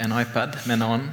en 0.00 0.20
iPad 0.20 0.56
med 0.64 0.74
en 0.74 0.82
annen. 0.82 1.08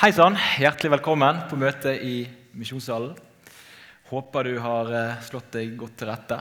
Hei 0.00 0.10
sann, 0.12 0.34
hjertelig 0.58 0.96
velkommen 0.96 1.44
på 1.46 1.60
møte 1.62 1.94
i 1.94 2.24
Misjonssalen. 2.58 3.14
Håper 4.10 4.50
du 4.50 4.58
har 4.66 4.90
eh, 4.90 5.22
slått 5.22 5.54
deg 5.54 5.78
godt 5.78 5.94
til 6.02 6.10
rette. 6.10 6.40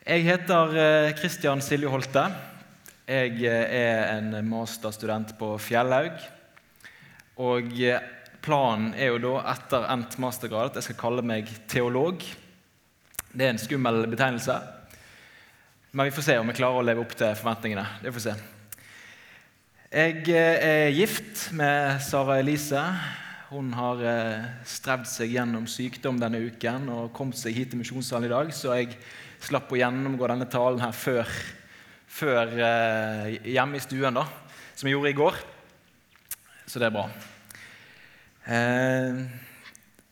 Jeg 0.00 0.24
heter 0.30 1.12
Kristian 1.20 1.60
eh, 1.60 1.68
Silje 1.68 1.92
Holte. 1.92 2.24
Jeg 3.04 3.36
eh, 3.44 3.76
er 3.84 4.16
en 4.16 4.32
masterstudent 4.48 5.36
på 5.36 5.58
Fjellhaug. 5.60 6.16
Og 7.52 7.68
planen 8.44 8.92
er 8.94 9.12
jo 9.12 9.20
da 9.22 9.34
etter 9.54 9.86
endt 9.94 10.18
mastergrad 10.20 10.72
at 10.72 10.78
jeg 10.78 10.90
skal 10.90 11.00
kalle 11.00 11.24
meg 11.26 11.48
teolog. 11.70 12.22
Det 13.34 13.46
er 13.46 13.54
en 13.54 13.60
skummel 13.60 14.04
betegnelse, 14.12 14.58
men 15.94 16.08
vi 16.08 16.14
får 16.14 16.26
se 16.26 16.36
om 16.38 16.50
jeg 16.50 16.58
klarer 16.58 16.82
å 16.82 16.86
leve 16.86 17.02
opp 17.04 17.14
til 17.18 17.34
forventningene. 17.38 17.86
Det 18.02 18.12
får 18.14 18.26
se. 18.28 18.34
Jeg 19.94 20.24
er 20.34 20.88
gift 20.90 21.48
med 21.54 22.00
Sara 22.02 22.40
Elise. 22.42 22.82
Hun 23.52 23.68
har 23.78 24.00
eh, 24.02 24.46
strevd 24.66 25.06
seg 25.06 25.34
gjennom 25.36 25.68
sykdom 25.70 26.18
denne 26.18 26.40
uken 26.48 26.88
og 26.90 27.12
kommet 27.14 27.38
seg 27.38 27.54
hit 27.54 27.70
til 27.70 27.78
Misjonssalen 27.78 28.26
i 28.26 28.32
dag, 28.32 28.50
så 28.56 28.74
jeg 28.74 28.96
slapp 29.44 29.70
å 29.70 29.78
gjennomgå 29.78 30.26
denne 30.30 30.48
talen 30.50 30.82
her 30.82 30.96
før, 30.96 31.30
før 32.10 32.56
eh, 32.56 33.36
hjemme 33.54 33.78
i 33.78 33.84
stuen, 33.84 34.18
da, 34.18 34.26
som 34.74 34.90
jeg 34.90 34.96
gjorde 34.96 35.14
i 35.14 35.20
går. 35.20 35.38
Så 36.66 36.82
det 36.82 36.90
er 36.90 36.98
bra. 36.98 37.06
Eh, 38.44 39.22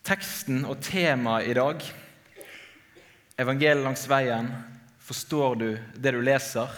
teksten 0.09 0.63
og 0.65 0.79
temaet 0.81 1.51
i 1.51 1.57
dag, 1.57 1.83
evangeliet 3.37 3.85
langs 3.85 4.07
veien, 4.09 4.49
forstår 5.05 5.59
du 5.61 5.66
det 6.01 6.15
du 6.15 6.23
leser? 6.24 6.71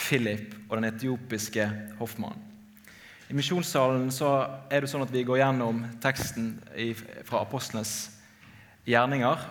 Philip 0.00 0.54
og 0.70 0.78
den 0.78 0.88
etiopiske 0.88 1.66
hoffmannen. 1.98 2.46
I 3.28 3.36
misjonssalen 3.36 4.08
er 4.72 4.80
det 4.80 4.88
sånn 4.90 5.04
at 5.04 5.12
vi 5.12 5.26
går 5.28 5.42
gjennom 5.42 5.84
teksten 6.02 6.54
fra 7.28 7.44
apostlenes 7.44 8.08
gjerninger. 8.88 9.44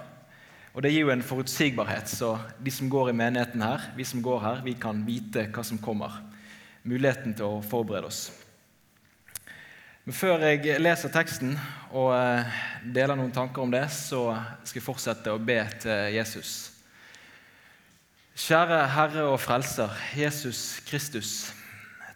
Og 0.73 0.81
Det 0.81 0.91
gir 0.91 1.05
jo 1.05 1.13
en 1.13 1.23
forutsigbarhet, 1.23 2.09
så 2.09 2.33
de 2.59 2.73
som 2.73 2.89
går 2.89 3.11
i 3.11 3.17
menigheten 3.21 3.61
her, 3.61 3.91
vi 3.95 4.03
som 4.03 4.25
går 4.25 4.41
her, 4.41 4.61
vi 4.65 4.73
kan 4.73 5.05
vite 5.05 5.51
hva 5.53 5.63
som 5.63 5.77
kommer. 5.77 6.17
Muligheten 6.83 7.37
til 7.37 7.45
å 7.45 7.63
forberede 7.63 8.09
oss. 8.09 8.38
Men 10.09 10.15
før 10.17 10.41
jeg 10.41 10.79
leser 10.81 11.11
teksten 11.13 11.51
og 11.93 12.07
eh, 12.15 12.55
deler 12.95 13.13
noen 13.13 13.29
tanker 13.29 13.61
om 13.61 13.69
det, 13.69 13.83
så 13.93 14.23
skal 14.65 14.79
jeg 14.79 14.81
fortsette 14.87 15.29
å 15.29 15.37
be 15.37 15.59
til 15.83 16.15
Jesus. 16.15 16.53
Kjære 18.33 18.79
Herre 18.89 19.27
og 19.29 19.37
Frelser, 19.37 19.93
Jesus 20.17 20.79
Kristus. 20.89 21.51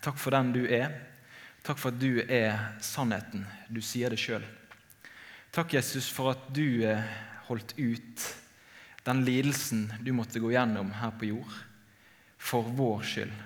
Takk 0.02 0.18
for 0.18 0.34
den 0.34 0.50
du 0.56 0.64
er. 0.66 0.90
Takk 1.62 1.78
for 1.84 1.94
at 1.94 2.02
du 2.02 2.24
er 2.26 2.58
sannheten. 2.82 3.46
Du 3.70 3.78
sier 3.86 4.10
det 4.10 4.18
sjøl. 4.24 4.42
Takk, 5.54 5.78
Jesus, 5.78 6.10
for 6.10 6.34
at 6.34 6.50
du 6.50 6.82
eh, 6.90 7.06
holdt 7.46 7.78
ut 7.78 8.26
den 9.06 9.22
lidelsen 9.22 9.86
du 10.02 10.16
måtte 10.18 10.42
gå 10.42 10.50
gjennom 10.56 10.90
her 10.98 11.14
på 11.14 11.30
jord, 11.30 11.62
for 12.42 12.74
vår 12.74 13.06
skyld. 13.14 13.42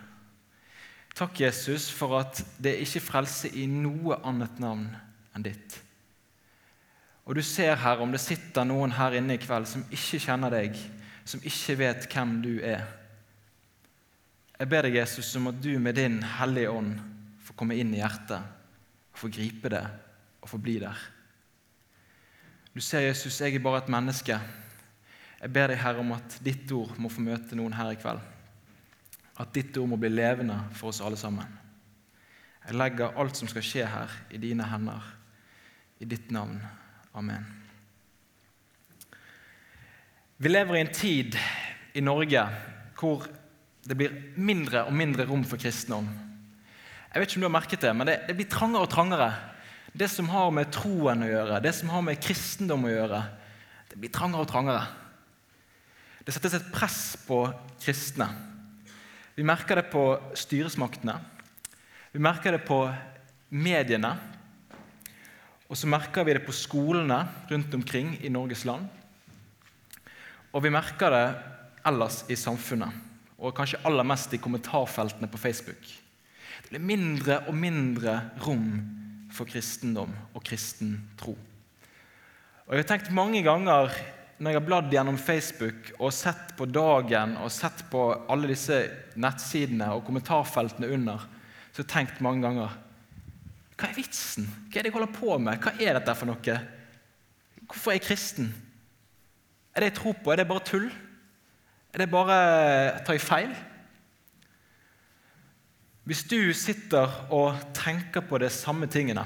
Takk, 1.18 1.40
Jesus, 1.42 1.90
for 1.90 2.20
at 2.20 2.44
det 2.62 2.76
ikke 2.84 3.02
frelse 3.02 3.50
i 3.58 3.64
noe 3.66 4.20
annet 4.22 4.60
navn 4.62 4.86
enn 5.34 5.46
ditt. 5.48 5.80
Og 7.26 7.34
du 7.36 7.42
ser, 7.42 7.74
her 7.82 8.04
om 8.04 8.14
det 8.14 8.22
sitter 8.22 8.68
noen 8.70 8.94
her 8.94 9.18
inne 9.18 9.34
i 9.34 9.42
kveld 9.42 9.66
som 9.66 9.86
ikke 9.90 10.20
kjenner 10.28 10.54
deg, 10.54 10.78
som 11.26 11.42
ikke 11.42 11.80
vet 11.82 12.06
hvem 12.12 12.38
du 12.46 12.52
er. 12.62 12.86
Jeg 14.60 14.70
ber 14.70 14.86
deg, 14.86 15.00
Jesus, 15.02 15.34
om 15.42 15.50
at 15.50 15.58
du 15.62 15.74
med 15.82 15.98
din 15.98 16.22
Hellige 16.38 16.70
Ånd 16.72 16.94
får 17.50 17.58
komme 17.58 17.82
inn 17.82 17.98
i 17.98 18.04
hjertet, 18.04 18.54
og 19.10 19.18
få 19.18 19.34
gripe 19.34 19.74
det 19.74 19.84
og 20.38 20.54
få 20.54 20.62
bli 20.62 20.78
der. 20.86 21.02
Du 22.78 22.82
ser, 22.82 23.08
Jesus, 23.10 23.42
jeg 23.42 23.58
er 23.58 23.66
bare 23.66 23.82
et 23.82 23.90
menneske. 23.90 24.38
Jeg 25.42 25.54
ber 25.54 25.74
deg, 25.74 25.82
Herre, 25.82 26.06
om 26.06 26.14
at 26.14 26.38
ditt 26.46 26.70
ord 26.78 26.94
må 27.02 27.10
få 27.10 27.26
møte 27.26 27.58
noen 27.58 27.74
her 27.74 27.96
i 27.96 27.98
kveld. 27.98 28.22
At 29.38 29.54
ditt 29.54 29.78
ord 29.78 29.92
må 29.92 30.00
bli 30.02 30.10
levende 30.10 30.58
for 30.78 30.90
oss 30.90 31.02
alle 31.06 31.20
sammen. 31.20 31.46
Jeg 32.68 32.76
legger 32.76 33.16
alt 33.16 33.38
som 33.38 33.48
skal 33.48 33.64
skje 33.64 33.86
her, 33.88 34.12
i 34.34 34.40
dine 34.42 34.66
hender. 34.68 35.04
I 36.02 36.08
ditt 36.10 36.32
navn. 36.36 36.60
Amen. 37.18 37.46
Vi 40.38 40.50
lever 40.52 40.78
i 40.78 40.82
en 40.84 40.94
tid 40.94 41.38
i 41.98 42.04
Norge 42.04 42.44
hvor 42.98 43.24
det 43.88 43.96
blir 43.98 44.18
mindre 44.36 44.84
og 44.86 44.94
mindre 44.94 45.26
rom 45.30 45.46
for 45.48 45.62
kristendom. 45.62 46.10
Jeg 47.14 47.22
vet 47.22 47.32
ikke 47.32 47.40
om 47.40 47.46
du 47.46 47.48
har 47.48 47.56
merket 47.56 47.86
det, 47.86 47.94
men 47.96 48.10
det, 48.10 48.18
det 48.28 48.36
blir 48.38 48.50
trangere 48.52 48.86
og 48.86 48.92
trangere. 48.92 49.32
Det 49.98 50.10
som 50.12 50.28
har 50.30 50.52
med 50.54 50.70
troen 50.76 51.24
å 51.26 51.30
gjøre, 51.30 51.62
det 51.64 51.74
som 51.74 51.90
har 51.94 52.04
med 52.06 52.20
kristendom 52.22 52.86
å 52.86 52.92
gjøre, 52.92 53.22
det 53.90 54.02
blir 54.02 54.12
trangere 54.14 54.44
og 54.44 54.52
trangere. 54.52 54.84
Det 56.28 56.36
settes 56.36 56.58
et 56.60 56.70
press 56.76 57.00
på 57.26 57.46
kristne. 57.80 58.28
Vi 59.38 59.44
merker 59.46 59.78
det 59.78 59.92
på 59.92 60.02
styresmaktene. 60.34 61.14
Vi 62.10 62.18
merker 62.18 62.56
det 62.56 62.64
på 62.66 62.80
mediene. 63.54 64.16
Og 65.70 65.78
så 65.78 65.86
merker 65.86 66.26
vi 66.26 66.34
det 66.34 66.42
på 66.48 66.56
skolene 66.56 67.20
rundt 67.52 67.76
omkring 67.78 68.16
i 68.26 68.32
Norges 68.34 68.66
land. 68.66 68.88
Og 70.58 70.64
vi 70.66 70.74
merker 70.74 71.14
det 71.14 71.28
ellers 71.86 72.24
i 72.34 72.38
samfunnet, 72.40 72.90
og 73.38 73.54
kanskje 73.54 73.84
aller 73.86 74.08
mest 74.10 74.34
i 74.34 74.42
kommentarfeltene 74.42 75.30
på 75.30 75.38
Facebook. 75.38 75.86
Det 75.86 76.72
blir 76.72 76.88
mindre 76.90 77.44
og 77.46 77.54
mindre 77.54 78.18
rom 78.42 78.72
for 79.38 79.46
kristendom 79.46 80.18
og 80.34 80.42
kristen 80.50 80.98
tro. 81.20 81.38
Og 82.66 82.74
Jeg 82.74 82.88
har 82.88 82.90
tenkt 82.90 83.14
mange 83.14 83.44
ganger 83.46 83.94
når 84.38 84.52
jeg 84.52 84.60
har 84.60 84.66
bladd 84.68 84.92
gjennom 84.94 85.18
Facebook 85.18 85.92
og 85.98 86.14
sett 86.14 86.52
på 86.58 86.68
Dagen 86.70 87.34
og 87.42 87.50
sett 87.54 87.82
på 87.90 88.02
alle 88.30 88.52
disse 88.52 88.84
nettsidene 89.18 89.90
og 89.96 90.04
kommentarfeltene 90.06 90.90
under, 90.94 91.24
så 91.72 91.82
har 91.82 91.86
jeg 91.86 91.94
tenkt 91.94 92.22
mange 92.26 92.46
ganger 92.46 92.76
Hva 93.78 93.90
er 93.90 93.98
vitsen? 93.98 94.46
Hva 94.70 94.80
er 94.80 94.86
det 94.86 94.92
jeg 94.92 94.98
holder 94.98 95.14
på 95.14 95.38
med? 95.42 95.62
Hva 95.62 95.74
er 95.78 95.98
dette 95.98 96.16
for 96.18 96.30
noe? 96.30 96.58
Hvorfor 97.68 97.94
er 97.94 97.98
jeg 97.98 98.06
kristen? 98.08 98.52
Er 99.74 99.84
det 99.84 99.92
jeg 99.92 99.98
tror 100.00 100.18
på, 100.22 100.32
er 100.34 100.42
det 100.42 100.48
bare 100.50 100.66
tull? 100.66 100.88
Er 101.94 102.02
det 102.02 102.10
bare 102.10 102.38
tar 103.06 103.18
jeg 103.18 103.26
feil? 103.26 103.54
Hvis 106.08 106.24
du 106.30 106.54
sitter 106.56 107.12
og 107.34 107.58
tenker 107.76 108.24
på 108.26 108.40
de 108.42 108.50
samme 108.54 108.88
tingene, 108.90 109.26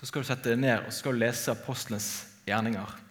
så 0.00 0.08
skal 0.08 0.22
du 0.22 0.28
sette 0.28 0.52
deg 0.52 0.62
ned 0.62 0.86
og 0.88 1.18
lese 1.18 1.52
apostlenes 1.52 2.08
gjerninger. 2.48 3.05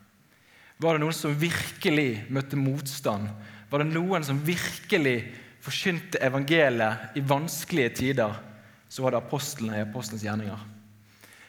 Var 0.78 0.96
det 0.96 1.03
noen 1.06 1.16
som 1.16 1.36
virkelig 1.40 2.25
møtte 2.34 2.59
motstand? 2.59 3.30
Var 3.72 3.81
det 3.81 3.94
noen 3.94 4.25
som 4.28 4.41
virkelig 4.44 5.18
forkynte 5.63 6.19
evangeliet 6.24 7.16
i 7.18 7.24
vanskelige 7.25 7.94
tider? 8.02 8.36
Så 8.90 9.03
var 9.03 9.16
det 9.16 9.22
apostlene 9.24 9.80
i 9.80 9.85
apostlenes 9.85 10.25
gjerninger. 10.25 10.72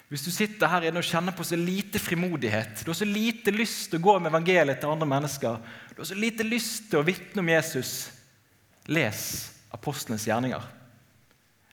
Hvis 0.06 0.22
du 0.22 0.30
sitter 0.30 0.70
her 0.70 0.86
inne 0.86 1.02
og 1.02 1.06
kjenner 1.06 1.34
på 1.34 1.44
så 1.46 1.58
lite 1.58 1.98
frimodighet, 1.98 2.84
du 2.84 2.92
har 2.92 2.98
så 2.98 3.08
lite 3.08 3.50
lyst 3.50 3.90
til 3.90 3.98
å 3.98 4.04
gå 4.06 4.14
med 4.20 4.30
evangeliet 4.30 4.78
til 4.78 4.92
andre 4.92 5.08
mennesker, 5.10 5.58
du 5.90 5.98
har 5.98 6.08
så 6.12 6.18
lite 6.18 6.46
lyst 6.46 6.86
til 6.92 7.00
å 7.00 7.06
vitne 7.06 7.42
om 7.42 7.50
Jesus, 7.50 7.92
les 8.86 9.24
apostlenes 9.74 10.28
gjerninger. 10.28 10.62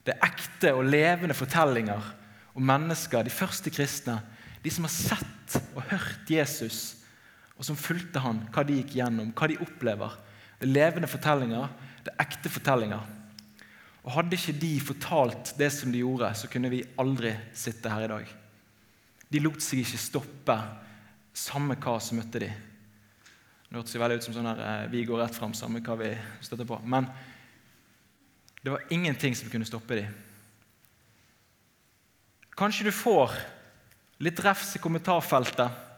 Det 0.03 0.15
er 0.15 0.25
ekte 0.25 0.73
og 0.73 0.89
levende 0.89 1.37
fortellinger 1.37 2.09
om 2.57 2.65
mennesker, 2.65 3.21
de 3.21 3.33
første 3.33 3.69
kristne, 3.73 4.17
de 4.65 4.73
som 4.73 4.87
har 4.87 4.95
sett 4.95 5.59
og 5.75 5.85
hørt 5.91 6.33
Jesus, 6.33 7.02
og 7.63 7.67
som 7.69 7.77
fulgte 7.79 8.19
han, 8.19 8.41
hva 8.51 8.65
de 8.67 8.75
gikk 8.75 8.97
gjennom, 8.97 9.29
hva 9.31 9.47
de 9.47 9.55
opplever. 9.63 10.17
Det 10.59 10.65
er 10.67 10.73
levende 10.73 11.07
fortellinger, 11.07 11.69
det 12.03 12.11
er 12.11 12.25
ekte 12.25 12.49
fortellinger. 12.51 13.05
Og 14.03 14.09
Hadde 14.17 14.35
ikke 14.35 14.55
de 14.59 14.71
fortalt 14.83 15.53
det 15.55 15.69
som 15.71 15.93
de 15.93 16.01
gjorde, 16.01 16.27
så 16.35 16.49
kunne 16.51 16.67
vi 16.73 16.81
aldri 16.99 17.31
sitte 17.55 17.87
her 17.87 18.03
i 18.03 18.09
dag. 18.11 18.33
De 19.31 19.39
lot 19.39 19.63
seg 19.63 19.79
ikke 19.79 20.01
stoppe, 20.09 20.57
samme 21.31 21.77
hva 21.79 21.93
som 22.03 22.19
møtte 22.19 22.41
de. 22.43 22.49
Det 22.51 23.79
hørtes 23.79 23.95
veldig 24.03 24.19
ut 24.19 24.27
som 24.27 24.35
sånn 24.35 24.51
her, 24.51 24.59
eh, 24.67 24.91
vi 24.91 25.05
går 25.07 25.23
rett 25.23 25.39
fram, 25.39 25.55
samme 25.55 25.79
hva 25.87 25.95
vi 26.03 26.11
støtter 26.43 26.67
på. 26.67 26.81
Men 26.83 27.07
det 28.59 28.75
var 28.75 28.91
ingenting 28.91 29.39
som 29.39 29.47
kunne 29.47 29.71
stoppe 29.71 30.01
de. 30.01 30.03
Kanskje 32.59 32.91
du 32.91 32.91
får 32.91 33.39
litt 34.19 34.43
refs 34.43 34.75
i 34.75 34.83
kommentarfeltet. 34.83 35.92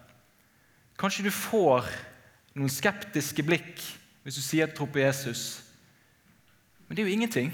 Kanskje 1.00 1.28
du 1.28 1.32
får 1.34 1.88
noen 2.56 2.72
skeptiske 2.72 3.44
blikk 3.46 3.82
hvis 4.26 4.38
du 4.40 4.44
sier 4.44 4.66
at 4.66 4.74
du 4.74 4.80
tror 4.80 4.90
på 4.94 5.04
Jesus. 5.04 5.62
Men 6.88 6.96
det 6.96 7.04
er 7.04 7.10
jo 7.10 7.18
ingenting. 7.18 7.52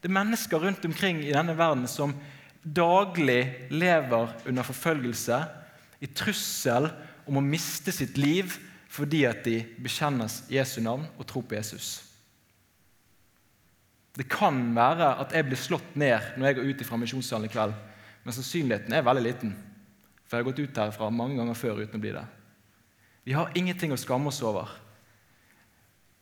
Det 0.00 0.08
er 0.10 0.16
mennesker 0.16 0.62
rundt 0.62 0.84
omkring 0.86 1.20
i 1.22 1.34
denne 1.34 1.56
verden 1.58 1.84
som 1.90 2.14
daglig 2.62 3.68
lever 3.70 4.32
under 4.46 4.66
forfølgelse, 4.66 5.38
i 6.02 6.08
trussel 6.10 6.88
om 7.30 7.38
å 7.38 7.44
miste 7.44 7.94
sitt 7.94 8.16
liv 8.18 8.56
fordi 8.92 9.22
at 9.24 9.44
de 9.46 9.60
bekjenner 9.80 10.30
Jesu 10.52 10.80
navn 10.84 11.06
og 11.16 11.26
tror 11.28 11.44
på 11.46 11.56
Jesus. 11.56 12.00
Det 14.12 14.26
kan 14.28 14.58
være 14.76 15.14
at 15.22 15.32
jeg 15.32 15.46
blir 15.46 15.60
slått 15.60 15.94
ned 15.96 16.34
når 16.36 16.48
jeg 16.48 16.58
går 16.58 16.72
ut 16.72 16.82
fra 16.88 16.98
misjonssalen 17.00 17.48
i 17.48 17.52
kveld, 17.52 17.76
men 18.24 18.36
sannsynligheten 18.36 18.92
er 18.92 19.06
veldig 19.06 19.24
liten. 19.24 19.54
For 20.32 20.40
jeg 20.40 20.46
har 20.46 20.48
gått 20.48 20.60
ut 20.64 20.78
herfra 20.80 21.10
mange 21.12 21.34
ganger 21.36 21.56
før 21.60 21.82
uten 21.82 21.98
å 21.98 22.00
bli 22.00 22.10
det. 22.16 22.22
Vi 23.28 23.34
har 23.36 23.50
ingenting 23.52 23.90
å 23.92 23.98
skamme 24.00 24.30
oss 24.30 24.38
over. 24.40 24.70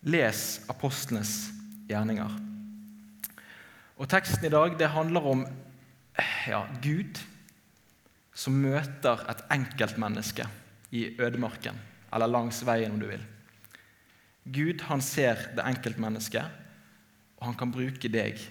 Les 0.02 0.40
apostlenes 0.66 1.34
gjerninger. 1.86 2.32
Og 3.94 4.08
Teksten 4.10 4.48
i 4.48 4.50
dag 4.50 4.74
det 4.80 4.88
handler 4.90 5.28
om 5.30 5.44
ja, 6.50 6.64
Gud 6.82 7.20
som 8.34 8.58
møter 8.58 9.22
et 9.30 9.46
enkeltmenneske 9.54 10.48
i 10.90 11.04
ødemarken, 11.14 11.78
eller 12.10 12.34
langs 12.34 12.64
veien, 12.66 12.90
om 12.90 12.98
du 12.98 13.06
vil. 13.12 13.22
Gud 14.42 14.82
han 14.90 15.06
ser 15.06 15.52
det 15.54 15.68
enkeltmennesket, 15.70 16.50
og 17.38 17.46
han 17.46 17.62
kan 17.62 17.70
bruke 17.70 18.10
deg. 18.10 18.42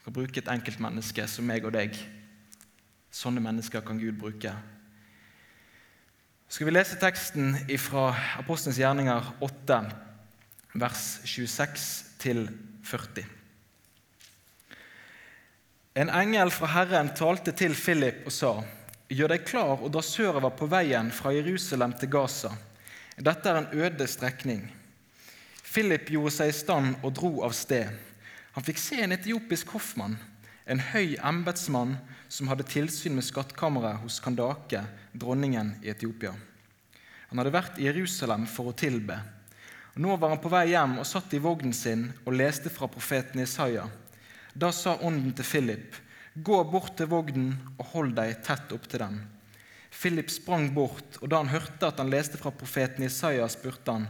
Han 0.00 0.08
kan 0.08 0.18
bruke 0.22 0.40
et 0.40 0.52
enkeltmenneske 0.56 1.28
som 1.28 1.44
meg 1.44 1.68
og 1.68 1.76
deg. 1.76 2.00
Sånne 3.12 3.42
mennesker 3.44 3.84
kan 3.84 4.00
Gud 4.00 4.16
bruke. 4.20 4.54
Skal 6.52 6.68
vi 6.68 6.72
lese 6.72 6.98
teksten 7.00 7.54
fra 7.80 8.10
Apostelens 8.40 8.80
gjerninger 8.80 9.30
8, 9.44 9.78
vers 10.80 11.04
26 11.28 12.48
40. 12.82 13.24
En 15.94 16.08
engel 16.08 16.50
fra 16.50 16.70
Herren 16.72 17.12
talte 17.16 17.52
til 17.52 17.76
Philip 17.76 18.24
og 18.26 18.32
sa:" 18.32 18.52
Gjør 19.12 19.28
deg 19.28 19.42
klar 19.44 19.76
og 19.76 19.90
dra 19.92 20.00
sørover 20.00 20.54
på 20.56 20.66
veien 20.72 21.10
fra 21.12 21.34
Jerusalem 21.36 21.92
til 21.92 22.08
Gaza. 22.08 22.48
Dette 23.18 23.48
er 23.48 23.58
en 23.58 23.72
øde 23.84 24.06
strekning. 24.08 24.62
Philip 25.62 26.08
gjorde 26.08 26.32
seg 26.32 26.48
i 26.48 26.56
stand 26.56 26.94
og 27.02 27.12
dro 27.12 27.42
av 27.44 27.52
sted. 27.52 27.92
Han 28.56 28.64
fikk 28.64 28.80
se 28.80 29.02
en 29.04 29.12
etiopisk 29.12 29.68
hoffmann, 29.76 30.16
en 30.64 30.80
høy 30.92 31.16
embetsmann 31.18 31.96
som 32.32 32.48
hadde 32.50 32.66
tilsyn 32.68 33.16
med 33.16 33.26
skattkammeret 33.26 34.00
hos 34.02 34.20
Kandake, 34.22 34.84
dronningen 35.12 35.74
i 35.82 35.90
Etiopia. 35.92 36.32
Han 37.30 37.40
hadde 37.40 37.54
vært 37.54 37.80
i 37.80 37.88
Jerusalem 37.88 38.46
for 38.50 38.70
å 38.70 38.76
tilbe. 38.76 39.18
Nå 40.00 40.16
var 40.16 40.32
han 40.32 40.40
på 40.40 40.52
vei 40.52 40.70
hjem 40.70 40.98
og 41.02 41.08
satt 41.08 41.34
i 41.34 41.42
vognen 41.42 41.74
sin 41.76 42.06
og 42.24 42.36
leste 42.36 42.72
fra 42.72 42.88
profeten 42.88 43.42
Isaiah. 43.42 43.90
Da 44.52 44.72
sa 44.72 44.98
ånden 45.00 45.34
til 45.36 45.48
Philip, 45.48 46.00
Gå 46.32 46.62
bort 46.64 46.94
til 46.96 47.10
vognen 47.12 47.58
og 47.76 47.88
hold 47.92 48.14
deg 48.16 48.38
tett 48.46 48.70
opptil 48.72 49.02
den. 49.02 49.18
Philip 49.92 50.30
sprang 50.32 50.70
bort, 50.72 51.18
og 51.20 51.28
da 51.28 51.42
han 51.42 51.50
hørte 51.52 51.90
at 51.90 51.98
han 52.00 52.08
leste 52.12 52.40
fra 52.40 52.48
profeten 52.56 53.04
Isaiah, 53.04 53.48
spurte 53.52 53.92
han, 53.92 54.06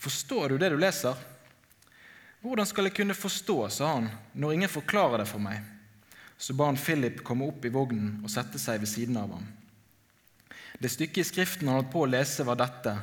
Forstår 0.00 0.50
du 0.50 0.58
det 0.58 0.72
du 0.72 0.78
leser? 0.80 1.14
Hvordan 2.42 2.66
skal 2.66 2.88
jeg 2.88 2.96
kunne 2.96 3.14
forstå, 3.14 3.58
sa 3.70 3.92
han, 3.92 4.08
når 4.32 4.56
ingen 4.56 4.72
forklarer 4.72 5.22
det 5.22 5.28
for 5.30 5.42
meg. 5.44 5.60
Så 6.40 6.54
ba 6.56 6.70
han 6.70 6.80
Philip 6.80 7.20
komme 7.24 7.44
opp 7.50 7.64
i 7.68 7.72
vognen 7.72 8.22
og 8.24 8.32
sette 8.32 8.58
seg 8.58 8.80
ved 8.80 8.88
siden 8.88 9.18
av 9.20 9.34
ham. 9.36 9.44
Det 10.80 10.88
stykket 10.88 11.20
i 11.20 11.28
Skriften 11.28 11.68
han 11.68 11.82
holdt 11.82 11.92
på 11.92 12.06
å 12.06 12.08
lese, 12.08 12.46
var 12.48 12.56
dette. 12.56 12.94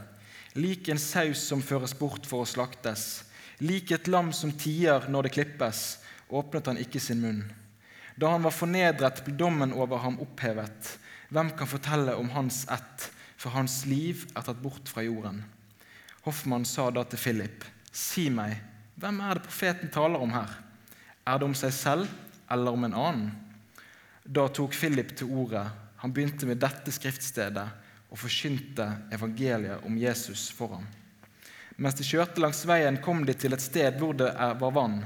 Lik 0.57 0.89
en 0.89 0.97
saus 0.97 1.43
som 1.45 1.61
føres 1.61 1.93
bort 1.99 2.25
for 2.25 2.41
å 2.41 2.49
slaktes. 2.49 3.27
Lik 3.61 3.93
et 3.93 4.09
lam 4.09 4.31
som 4.33 4.49
tier 4.57 5.05
når 5.13 5.27
det 5.27 5.33
klippes, 5.35 5.83
åpnet 6.33 6.71
han 6.71 6.81
ikke 6.81 7.01
sin 7.03 7.21
munn. 7.21 7.43
Da 8.17 8.33
han 8.33 8.41
var 8.41 8.55
fornedret, 8.57 9.21
ble 9.27 9.37
dommen 9.37 9.75
over 9.77 10.01
ham 10.01 10.17
opphevet. 10.23 10.95
Hvem 11.29 11.53
kan 11.59 11.69
fortelle 11.69 12.17
om 12.17 12.33
hans 12.33 12.63
ett, 12.73 13.11
for 13.37 13.53
hans 13.53 13.83
liv 13.85 14.25
er 14.33 14.47
tatt 14.47 14.63
bort 14.63 14.89
fra 14.89 15.05
jorden? 15.05 15.43
Hoffmann 16.25 16.65
sa 16.65 16.89
da 16.89 17.05
til 17.05 17.21
Philip, 17.21 17.65
si 17.93 18.31
meg, 18.33 18.57
hvem 18.97 19.21
er 19.21 19.37
det 19.37 19.45
profeten 19.45 19.93
taler 19.93 20.25
om 20.25 20.33
her? 20.33 20.49
Er 21.27 21.37
det 21.37 21.45
om 21.45 21.53
seg 21.55 21.75
selv 21.75 22.09
eller 22.49 22.71
om 22.71 22.83
en 22.87 22.93
annen? 22.97 23.31
Da 24.23 24.47
tok 24.51 24.75
Philip 24.75 25.13
til 25.17 25.31
ordet. 25.31 25.65
Han 26.03 26.13
begynte 26.13 26.47
med 26.49 26.59
dette 26.61 26.91
skriftstedet 26.91 27.67
og 28.11 28.19
forkynte 28.19 28.87
evangeliet 29.15 29.85
om 29.87 29.97
Jesus 29.99 30.49
for 30.53 30.77
ham. 30.77 30.87
Mens 31.77 31.97
de 31.97 32.05
kjørte 32.07 32.41
langs 32.41 32.63
veien, 32.65 32.97
kom 33.03 33.23
de 33.25 33.35
til 33.37 33.53
et 33.53 33.63
sted 33.63 33.99
hvor 34.01 34.15
det 34.17 34.31
var 34.33 34.73
vann. 34.73 35.01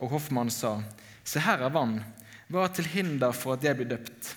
Og 0.00 0.12
hoffmannen 0.16 0.52
sa, 0.52 0.76
Se, 1.24 1.40
her 1.40 1.62
er 1.64 1.72
vann. 1.72 2.02
Hva 2.52 2.66
er 2.66 2.74
til 2.76 2.90
hinder 2.92 3.32
for 3.32 3.56
at 3.56 3.64
jeg 3.64 3.78
blir 3.78 3.88
døpt? 3.94 4.34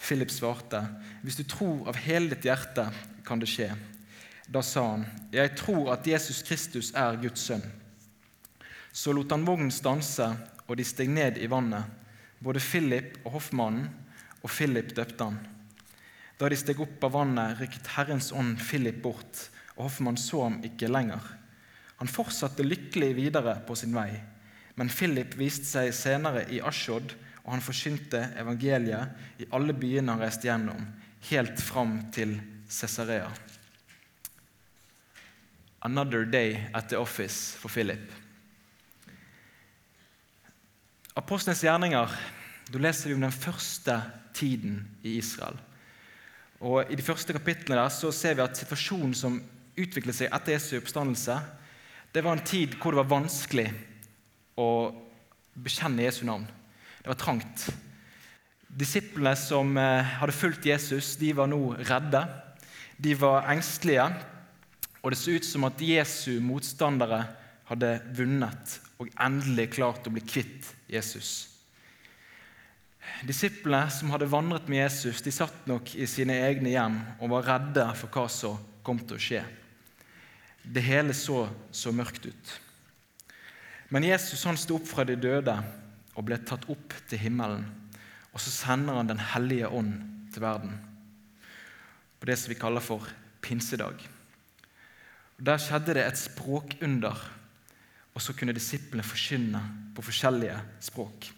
Philip 0.00 0.30
svarte, 0.30 0.82
Hvis 1.22 1.36
du 1.40 1.44
tror 1.44 1.88
av 1.88 1.96
hele 1.96 2.34
ditt 2.34 2.44
hjerte, 2.44 2.90
kan 3.24 3.40
det 3.40 3.48
skje. 3.48 3.70
Da 4.48 4.62
sa 4.62 4.84
han, 4.90 5.06
Jeg 5.32 5.56
tror 5.56 5.92
at 5.94 6.06
Jesus 6.06 6.42
Kristus 6.42 6.92
er 6.94 7.16
Guds 7.22 7.40
sønn. 7.48 7.64
Så 8.92 9.12
lot 9.12 9.30
han 9.30 9.46
vognen 9.46 9.70
stanse, 9.70 10.26
og 10.70 10.78
de 10.78 10.86
steg 10.86 11.10
ned 11.10 11.40
i 11.42 11.48
vannet, 11.50 11.82
både 12.38 12.62
Philip 12.62 13.16
og 13.24 13.40
hoffmannen, 13.40 13.88
og 14.40 14.52
Philip 14.54 14.94
døpte 14.94 15.26
han. 15.26 15.40
Da 16.38 16.48
de 16.48 16.56
steg 16.56 16.78
opp 16.80 17.02
av 17.04 17.16
vannet, 17.18 17.58
rykket 17.58 17.90
Herrens 17.96 18.30
ånd 18.32 18.60
Philip 18.62 19.02
bort, 19.02 19.48
og 19.74 19.88
hoffmannen 19.88 20.22
så 20.22 20.44
ham 20.46 20.60
ikke 20.64 20.88
lenger. 20.88 21.26
Han 21.98 22.08
fortsatte 22.08 22.64
lykkelig 22.64 23.10
videre 23.18 23.58
på 23.66 23.74
sin 23.76 23.92
vei, 23.98 24.14
men 24.78 24.88
Philip 24.94 25.34
viste 25.36 25.66
seg 25.68 25.90
senere 25.92 26.46
i 26.54 26.62
Ashod, 26.64 27.16
og 27.42 27.52
han 27.56 27.66
forkynte 27.66 28.22
evangeliet 28.38 29.42
i 29.42 29.50
alle 29.52 29.74
byene 29.74 30.14
han 30.14 30.22
reiste 30.22 30.48
gjennom, 30.48 30.86
helt 31.32 31.60
fram 31.60 31.98
til 32.14 32.38
Cesarea. 32.70 33.28
Another 35.82 36.24
day 36.24 36.68
at 36.72 36.88
the 36.88 36.96
office 36.96 37.56
for 37.58 37.68
Philip. 37.68 38.06
Apostlenes 41.20 41.60
gjerninger 41.60 42.12
da 42.70 42.80
leser 42.80 43.10
vi 43.10 43.16
om 43.18 43.24
den 43.26 43.34
første 43.34 43.96
tiden 44.36 44.78
i 45.02 45.18
Israel. 45.18 45.58
Og 46.64 46.88
I 46.88 46.96
de 46.96 47.04
første 47.04 47.34
kapitlene 47.34 47.80
der 47.80 47.92
så 47.92 48.12
ser 48.14 48.38
vi 48.38 48.44
at 48.44 48.56
situasjonen 48.56 49.12
som 49.16 49.40
utviklet 49.80 50.16
seg 50.16 50.32
etter 50.32 50.54
Jesu 50.54 50.78
oppstandelse, 50.78 51.36
det 52.14 52.22
var 52.24 52.36
en 52.36 52.46
tid 52.46 52.76
hvor 52.78 52.94
det 52.94 53.02
var 53.02 53.10
vanskelig 53.12 53.66
å 54.60 54.68
bekjenne 55.60 56.06
Jesu 56.06 56.22
navn. 56.28 56.46
Det 57.02 57.12
var 57.12 57.20
trangt. 57.20 57.66
Disiplene 58.68 59.34
som 59.38 59.76
eh, 59.80 60.16
hadde 60.20 60.36
fulgt 60.36 60.68
Jesus, 60.68 61.14
de 61.20 61.34
var 61.36 61.50
nå 61.50 61.74
redde. 61.80 62.22
De 63.00 63.16
var 63.18 63.48
engstelige, 63.50 64.08
og 65.00 65.12
det 65.12 65.20
så 65.20 65.36
ut 65.36 65.46
som 65.48 65.68
at 65.68 65.84
Jesu 65.84 66.38
motstandere 66.44 67.24
hadde 67.70 67.94
vunnet 68.18 68.76
og 69.00 69.10
endelig 69.14 69.70
klart 69.76 70.06
å 70.06 70.12
bli 70.12 70.22
kvitt 70.26 70.72
Jesus. 70.90 71.46
Disiplene 73.26 73.90
som 73.92 74.10
hadde 74.12 74.28
vandret 74.30 74.68
med 74.70 74.82
Jesus, 74.82 75.22
de 75.22 75.32
satt 75.34 75.66
nok 75.70 75.94
i 75.96 76.08
sine 76.10 76.36
egne 76.46 76.72
hjem 76.74 76.98
og 77.18 77.32
var 77.34 77.48
redde 77.54 77.86
for 77.98 78.12
hva 78.12 78.26
som 78.32 78.58
kom 78.86 79.00
til 79.02 79.16
å 79.16 79.22
skje. 79.22 79.44
Det 80.62 80.82
hele 80.84 81.14
så 81.16 81.46
så 81.72 81.92
mørkt 81.94 82.26
ut. 82.28 82.52
Men 83.90 84.06
Jesus 84.06 84.44
han 84.46 84.58
sto 84.60 84.76
opp 84.78 84.86
fra 84.86 85.06
de 85.06 85.16
døde 85.18 85.56
og 86.14 86.26
ble 86.26 86.38
tatt 86.46 86.68
opp 86.70 86.94
til 87.10 87.22
himmelen. 87.22 87.64
Og 88.30 88.42
så 88.42 88.52
sender 88.54 89.00
han 89.00 89.08
Den 89.10 89.22
hellige 89.32 89.68
ånd 89.68 89.96
til 90.34 90.44
verden 90.44 90.78
på 92.20 92.28
det 92.28 92.36
som 92.36 92.52
vi 92.52 92.58
kaller 92.60 92.84
for 92.84 93.06
pinsedag. 93.40 93.96
Og 95.38 95.44
Der 95.48 95.56
skjedde 95.56 95.94
det 95.96 96.04
et 96.04 96.20
språkunder, 96.20 97.16
og 98.14 98.22
så 98.22 98.34
kunne 98.34 98.54
disiplene 98.56 99.06
forkynne 99.06 99.60
på 99.94 100.02
forskjellige 100.02 100.56
språk. 100.80 101.30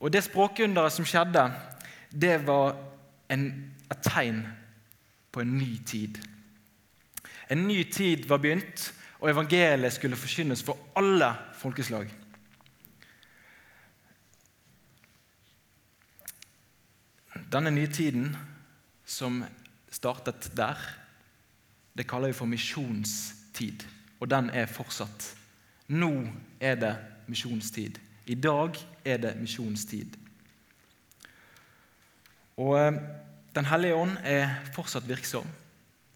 Og 0.00 0.12
Det 0.12 0.24
språkunderet 0.24 0.92
som 0.92 1.04
skjedde, 1.04 1.44
det 2.12 2.46
var 2.46 2.76
en, 3.30 3.74
et 3.90 4.02
tegn 4.02 4.46
på 5.32 5.40
en 5.40 5.58
ny 5.58 5.76
tid. 5.86 6.18
En 7.50 7.66
ny 7.68 7.82
tid 7.92 8.28
var 8.28 8.38
begynt, 8.38 8.92
og 9.18 9.30
evangeliet 9.30 9.92
skulle 9.92 10.16
forkynnes 10.16 10.62
for 10.62 10.78
alle 10.96 11.32
folkeslag. 11.58 12.10
Denne 17.52 17.70
nye 17.70 17.88
tiden 17.88 18.36
som 19.08 19.42
startet 19.90 20.50
der, 20.56 20.76
det 21.96 22.06
kaller 22.06 22.30
vi 22.30 22.36
for 22.36 22.46
misjonstid. 22.46 23.86
Og 24.20 24.30
den 24.30 24.50
er 24.50 24.66
fortsatt. 24.70 25.34
Nå 25.88 26.10
er 26.60 26.74
det 26.80 26.94
misjonstid. 27.28 27.98
I 28.26 28.34
dag 28.34 28.76
er 29.04 29.22
det 29.22 29.36
misjonstid. 29.40 30.16
Og 32.58 32.74
eh, 32.80 33.00
Den 33.54 33.64
hellige 33.64 33.96
ånd 33.96 34.18
er 34.22 34.52
fortsatt 34.74 35.08
virksom. 35.08 35.46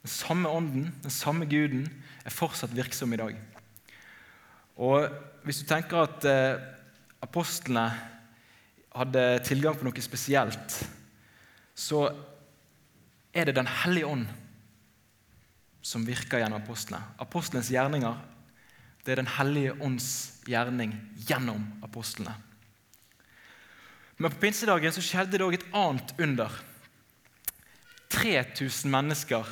Den 0.03 0.11
samme 0.11 0.49
ånden, 0.49 0.93
den 1.03 1.11
samme 1.11 1.47
guden, 1.47 1.87
er 2.25 2.31
fortsatt 2.31 2.77
virksom 2.77 3.13
i 3.13 3.17
dag. 3.17 3.39
Og 4.77 5.09
Hvis 5.43 5.59
du 5.59 5.67
tenker 5.67 6.05
at 6.05 6.25
eh, 6.25 6.61
apostlene 7.23 7.89
hadde 8.95 9.25
tilgang 9.47 9.75
på 9.79 9.89
noe 9.89 10.05
spesielt, 10.05 10.77
så 11.75 12.05
er 13.35 13.49
det 13.49 13.57
Den 13.57 13.67
hellige 13.67 14.07
ånd 14.07 14.27
som 15.83 16.07
virker 16.07 16.41
gjennom 16.41 16.63
apostlene. 16.63 17.03
Apostlenes 17.23 17.71
gjerninger 17.73 18.21
det 19.03 19.13
er 19.13 19.19
Den 19.19 19.33
hellige 19.35 19.75
ånds 19.83 20.09
gjerning 20.47 20.95
gjennom 21.27 21.65
apostlene. 21.83 22.37
Men 24.17 24.31
på 24.31 24.45
pinsedagen 24.45 24.95
så 24.95 25.03
skjedde 25.03 25.35
det 25.41 25.47
òg 25.47 25.57
et 25.57 25.67
annet 25.75 26.13
under. 26.23 26.53
3000 28.15 28.93
mennesker 28.93 29.49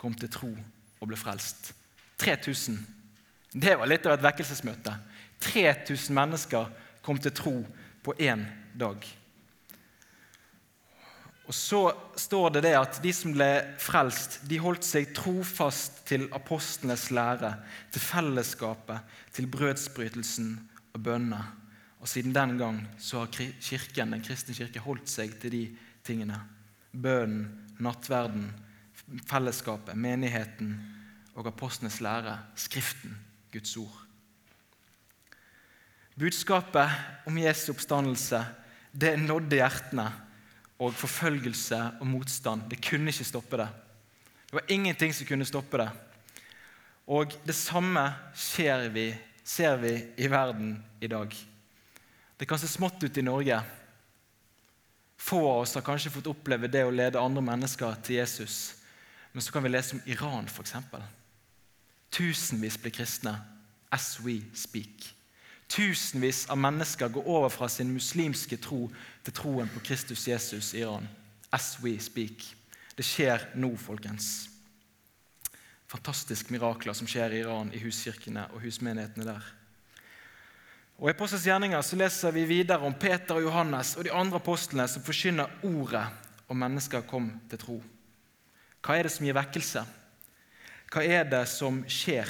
kom 0.00 0.12
til 0.12 0.28
tro 0.32 0.50
og 0.52 1.08
ble 1.08 1.16
frelst. 1.16 1.72
3000. 2.20 2.76
Det 3.56 3.78
var 3.78 3.88
litt 3.88 4.04
av 4.04 4.18
et 4.18 4.26
vekkelsesmøte. 4.26 4.92
3000 5.40 6.12
mennesker 6.16 6.68
kom 7.00 7.18
til 7.18 7.32
tro 7.32 7.54
på 8.04 8.14
én 8.20 8.44
dag. 8.76 9.00
Og 11.50 11.54
Så 11.54 11.80
står 12.14 12.52
det 12.54 12.60
det 12.68 12.76
at 12.78 13.00
de 13.02 13.10
som 13.10 13.32
ble 13.34 13.48
frelst, 13.82 14.36
de 14.46 14.60
holdt 14.62 14.86
seg 14.86 15.08
trofast 15.16 16.04
til 16.06 16.28
apostlenes 16.36 17.08
lære, 17.10 17.56
til 17.90 18.04
fellesskapet, 18.04 19.02
til 19.34 19.48
brødsbrytelsen 19.50 20.52
og 20.94 21.02
bønnene. 21.02 21.40
Og 21.98 22.06
Siden 22.08 22.36
den 22.36 22.54
gang 22.60 22.78
så 23.02 23.24
har 23.24 23.34
kirken, 23.34 24.14
den 24.14 24.22
kristne 24.22 24.54
kirke 24.54 24.84
holdt 24.84 25.10
seg 25.10 25.34
til 25.42 25.56
de 25.56 25.64
tingene. 26.06 26.38
Bønnen, 26.94 27.74
nattverden, 27.82 28.46
fellesskapet, 29.26 29.98
menigheten 29.98 30.78
og 31.34 31.50
apostlenes 31.50 31.98
lære, 31.98 32.38
Skriften, 32.54 33.18
Guds 33.50 33.74
ord. 33.76 34.00
Budskapet 36.14 37.26
om 37.26 37.42
Jesu 37.42 37.72
oppstandelse 37.74 38.46
det 38.94 39.16
nådde 39.18 39.58
hjertene 39.58 40.10
og 40.80 40.94
forfølgelse 40.96 41.78
og 42.00 42.06
motstand. 42.08 42.64
Det 42.70 42.80
kunne 42.82 43.12
ikke 43.12 43.28
stoppe 43.28 43.60
det. 43.60 43.68
Det 44.48 44.56
var 44.56 44.72
ingenting 44.72 45.12
som 45.14 45.28
kunne 45.28 45.48
stoppe 45.48 45.78
det. 45.78 45.90
Og 47.06 47.34
det 47.44 47.54
samme 47.54 48.02
vi, 48.94 49.14
ser 49.44 49.76
vi 49.76 49.92
i 50.16 50.30
verden 50.30 50.84
i 51.00 51.06
dag. 51.06 51.36
Det 52.36 52.48
kan 52.48 52.58
se 52.58 52.68
smått 52.68 53.04
ut 53.04 53.18
i 53.18 53.22
Norge. 53.22 53.60
Få 55.20 55.38
av 55.50 55.60
oss 55.60 55.74
har 55.74 55.84
kanskje 55.84 56.10
fått 56.10 56.30
oppleve 56.30 56.68
det 56.68 56.84
å 56.84 56.90
lede 56.90 57.20
andre 57.20 57.42
mennesker 57.44 57.98
til 58.02 58.16
Jesus. 58.16 58.76
Men 59.32 59.42
så 59.42 59.52
kan 59.52 59.62
vi 59.62 59.68
lese 59.74 59.98
om 59.98 60.02
Iran, 60.06 60.48
f.eks. 60.48 60.74
Tusenvis 62.10 62.78
blir 62.80 62.94
kristne 62.94 63.36
as 63.92 64.16
we 64.24 64.40
speak. 64.54 65.19
Tusenvis 65.70 66.48
av 66.50 66.58
mennesker 66.58 67.12
går 67.14 67.28
over 67.30 67.52
fra 67.54 67.68
sin 67.70 67.92
muslimske 67.94 68.58
tro 68.58 68.88
til 69.22 69.34
troen 69.36 69.70
på 69.70 69.82
Kristus 69.86 70.26
Jesus 70.26 70.72
i 70.74 70.82
Iran. 70.82 71.06
As 71.54 71.76
we 71.82 71.94
speak. 72.02 72.42
Det 72.98 73.06
skjer 73.06 73.52
nå, 73.54 73.70
folkens. 73.78 74.48
Fantastiske 75.90 76.50
mirakler 76.54 76.94
som 76.94 77.06
skjer 77.10 77.34
i 77.34 77.40
Iran, 77.44 77.70
i 77.74 77.82
huskirkene 77.82 78.48
og 78.50 78.64
husmenighetene 78.64 79.26
der. 79.30 79.46
Og 81.00 81.08
I 81.08 81.14
Apostels 81.14 81.46
gjerninger 81.46 81.80
så 81.86 81.96
leser 81.96 82.34
vi 82.34 82.44
videre 82.50 82.84
om 82.84 82.94
Peter 82.94 83.38
og 83.38 83.46
Johannes 83.46 83.94
og 83.96 84.04
de 84.04 84.12
andre 84.12 84.42
apostlene 84.42 84.84
som 84.90 85.06
forkynner 85.06 85.54
ordet, 85.64 86.04
og 86.50 86.58
mennesker 86.58 87.06
kom 87.06 87.30
til 87.48 87.62
tro. 87.62 87.80
Hva 88.82 88.98
er 88.98 89.06
det 89.06 89.14
som 89.14 89.26
gir 89.26 89.38
vekkelse? 89.38 89.86
Hva 90.90 91.04
er 91.06 91.28
det 91.30 91.44
som 91.48 91.84
skjer? 91.86 92.28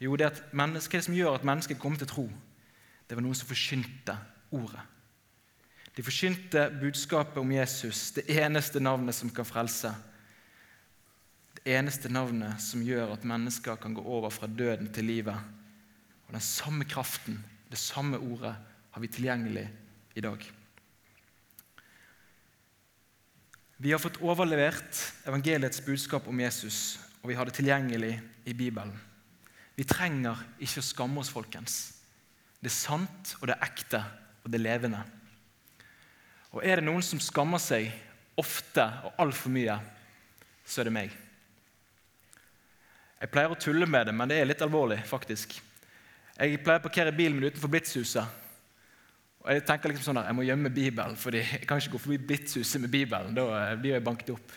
Jo, 0.00 0.16
det 0.16 0.30
er, 0.30 0.46
hva 0.50 0.64
er 0.64 0.78
det 0.80 1.04
som 1.04 1.14
gjør 1.14 1.36
at 1.36 1.44
mennesker 1.44 1.78
kommer 1.78 2.00
til 2.00 2.08
tro? 2.08 2.30
Det 3.10 3.16
var 3.18 3.24
noen 3.26 3.34
som 3.34 3.48
forkynte 3.50 4.14
ordet. 4.54 4.84
De 5.96 6.04
forkynte 6.06 6.68
budskapet 6.78 7.40
om 7.42 7.50
Jesus, 7.50 8.12
det 8.14 8.28
eneste 8.38 8.78
navnet 8.78 9.16
som 9.18 9.32
kan 9.34 9.48
frelse. 9.48 9.90
Det 11.58 11.74
eneste 11.74 12.06
navnet 12.06 12.62
som 12.62 12.86
gjør 12.86 13.16
at 13.16 13.26
mennesker 13.26 13.82
kan 13.82 13.98
gå 13.98 14.06
over 14.06 14.30
fra 14.30 14.46
døden 14.46 14.92
til 14.94 15.10
livet. 15.10 15.34
Og 16.28 16.38
Den 16.38 16.46
samme 16.46 16.86
kraften, 16.86 17.42
det 17.66 17.82
samme 17.82 18.22
ordet, 18.22 18.54
har 18.90 19.02
vi 19.02 19.10
tilgjengelig 19.10 19.66
i 20.14 20.22
dag. 20.22 20.46
Vi 23.76 23.90
har 23.90 23.98
fått 23.98 24.22
overlevert 24.22 25.04
evangeliets 25.26 25.82
budskap 25.82 26.30
om 26.30 26.40
Jesus, 26.40 27.00
og 27.24 27.32
vi 27.32 27.34
har 27.34 27.44
det 27.44 27.58
tilgjengelig 27.58 28.20
i 28.46 28.54
Bibelen. 28.54 28.94
Vi 29.74 29.82
trenger 29.82 30.46
ikke 30.62 30.78
å 30.78 30.92
skamme 30.94 31.18
oss, 31.18 31.34
folkens. 31.34 31.99
Det 32.60 32.68
er 32.68 32.76
sant, 32.76 33.34
og 33.40 33.48
det 33.48 33.56
er 33.56 33.64
ekte, 33.64 34.02
og 34.44 34.52
det 34.52 34.60
er 34.60 34.66
levende. 34.66 35.00
Og 36.50 36.64
er 36.66 36.80
det 36.80 36.86
noen 36.88 37.04
som 37.04 37.20
skammer 37.22 37.62
seg 37.62 37.88
ofte 38.40 38.84
og 39.06 39.22
altfor 39.22 39.52
mye, 39.54 39.76
så 40.66 40.82
er 40.82 40.90
det 40.90 40.94
meg. 40.94 41.14
Jeg 43.20 43.32
pleier 43.32 43.52
å 43.52 43.58
tulle 43.60 43.88
med 43.88 44.08
det, 44.08 44.14
men 44.16 44.30
det 44.30 44.38
er 44.40 44.48
litt 44.48 44.62
alvorlig, 44.64 45.00
faktisk. 45.08 45.58
Jeg 46.36 46.60
pleier 46.64 46.80
å 46.80 46.84
parkere 46.86 47.12
bilen 47.16 47.36
min 47.36 47.50
utenfor 47.50 47.72
Blitzhuset. 47.72 48.38
Og 49.40 49.48
Jeg 49.52 49.64
tenker 49.68 49.92
liksom 49.92 50.10
sånn 50.10 50.20
der, 50.20 50.28
jeg 50.28 50.36
må 50.36 50.44
gjemme 50.44 50.72
Bibelen, 50.72 51.16
fordi 51.16 51.40
jeg 51.40 51.66
kan 51.68 51.80
ikke 51.80 51.94
gå 51.94 52.02
forbi 52.04 52.18
Blitzhuset 52.30 52.80
med 52.80 52.92
Bibelen. 52.92 53.36
Da 53.36 53.74
blir 53.76 53.96
jeg 53.96 54.04
banket 54.04 54.32
opp. 54.34 54.56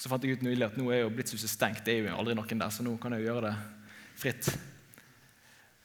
Så 0.00 0.10
fant 0.10 0.24
jeg 0.24 0.38
ut 0.38 0.46
nylig 0.46 0.66
at 0.66 0.78
nå 0.78 0.88
er 0.90 1.04
jo 1.04 1.12
Blitzhuset 1.14 1.50
stengt. 1.50 1.84
Det 1.86 1.94
er 1.94 2.08
jo 2.08 2.18
aldri 2.18 2.34
noen 2.38 2.62
der, 2.62 2.74
så 2.74 2.86
nå 2.86 2.96
kan 3.02 3.14
jeg 3.14 3.26
jo 3.26 3.32
gjøre 3.32 3.50
det 3.50 3.54
fritt. 4.18 4.50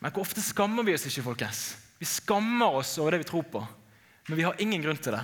Men 0.05 0.13
hvor 0.13 0.21
ofte 0.21 0.41
skammer 0.45 0.85
vi 0.85 0.93
oss 0.93 1.07
ikke, 1.09 1.23
folkens? 1.25 1.59
Vi 1.97 2.05
skammer 2.05 2.75
oss 2.77 2.91
over 3.01 3.15
det 3.15 3.23
vi 3.23 3.25
tror 3.25 3.45
på, 3.49 3.61
men 4.27 4.37
vi 4.37 4.43
har 4.45 4.59
ingen 4.61 4.83
grunn 4.83 4.99
til 5.01 5.15
det. 5.15 5.21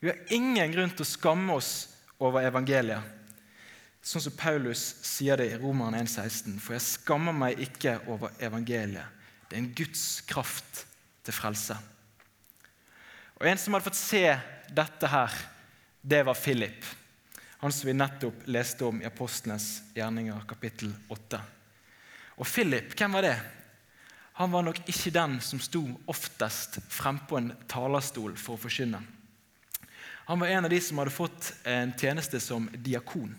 Vi 0.00 0.08
har 0.08 0.30
ingen 0.32 0.72
grunn 0.72 0.94
til 0.94 1.04
å 1.04 1.08
skamme 1.10 1.52
oss 1.52 1.72
over 2.16 2.46
evangeliet. 2.48 3.04
Sånn 4.00 4.24
som 4.24 4.36
Paulus 4.40 4.86
sier 5.04 5.36
det 5.36 5.50
i 5.50 5.58
Roman 5.60 5.98
1,16.: 5.98 6.54
For 6.64 6.78
jeg 6.78 6.84
skammer 6.86 7.36
meg 7.36 7.60
ikke 7.60 7.98
over 8.08 8.32
evangeliet. 8.40 9.04
Det 9.50 9.58
er 9.58 9.60
en 9.60 9.68
Guds 9.82 10.06
kraft 10.24 10.86
til 11.28 11.36
frelse. 11.36 11.76
Og 13.36 13.44
En 13.52 13.60
som 13.60 13.76
hadde 13.76 13.90
fått 13.90 14.00
se 14.00 14.24
dette 14.80 15.12
her, 15.12 15.36
det 16.00 16.22
var 16.24 16.40
Philip. 16.40 16.88
Han 17.60 17.72
som 17.72 17.92
vi 17.92 17.98
nettopp 18.00 18.48
leste 18.48 18.88
om 18.88 19.04
i 19.04 19.10
Apostlenes 19.12 19.92
gjerninger, 19.92 20.40
kapittel 20.48 20.96
8. 21.12 21.44
Og 22.38 22.46
Philip, 22.46 22.96
hvem 22.96 23.12
var 23.12 23.28
det? 23.28 23.36
Han 24.38 24.52
var 24.54 24.62
nok 24.62 24.78
ikke 24.86 25.10
den 25.10 25.40
som 25.42 25.58
sto 25.58 25.80
oftest 26.06 26.76
frempå 26.94 27.40
en 27.40 27.48
talerstol 27.66 28.36
for 28.38 28.54
å 28.54 28.60
forkynne. 28.62 29.00
Han 30.28 30.38
var 30.38 30.52
en 30.52 30.68
av 30.68 30.70
de 30.70 30.78
som 30.84 31.00
hadde 31.00 31.10
fått 31.10 31.48
en 31.66 31.90
tjeneste 31.98 32.38
som 32.38 32.68
diakon. 32.70 33.32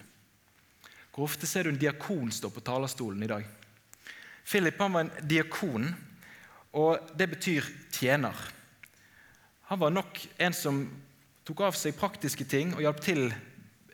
Hvor 1.14 1.30
ofte 1.30 1.48
ser 1.48 1.64
du 1.64 1.72
en 1.72 1.80
diakon 1.80 2.34
stå 2.36 2.52
på 2.52 2.64
talerstolen 2.68 3.24
i 3.24 3.30
dag? 3.32 3.48
Philip 4.44 4.82
han 4.84 4.98
var 4.98 5.06
en 5.06 5.30
diakon, 5.30 5.88
og 6.76 7.16
det 7.16 7.30
betyr 7.32 7.72
tjener. 7.96 8.36
Han 9.72 9.80
var 9.80 9.96
nok 9.96 10.20
en 10.36 10.58
som 10.58 10.84
tok 11.48 11.64
av 11.70 11.80
seg 11.80 11.96
praktiske 11.96 12.44
ting 12.44 12.76
og 12.76 12.84
hjalp, 12.84 13.00
til, 13.08 13.30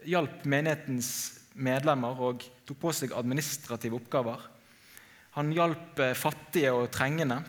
hjalp 0.10 0.42
menighetens 0.42 1.14
medlemmer 1.54 2.18
og 2.32 2.50
tok 2.66 2.82
på 2.82 2.98
seg 2.98 3.14
administrative 3.14 4.02
oppgaver. 4.02 4.55
Han 5.36 5.52
hjalp 5.52 6.00
eh, 6.00 6.16
fattige 6.16 6.72
og 6.72 6.90
trengende. 6.96 7.42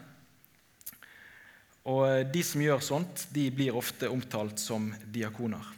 Og 1.86 2.02
eh, 2.08 2.22
De 2.26 2.42
som 2.42 2.62
gjør 2.62 2.82
sånt, 2.82 3.28
de 3.30 3.48
blir 3.54 3.76
ofte 3.78 4.10
omtalt 4.10 4.58
som 4.62 4.88
diakoner. 5.06 5.72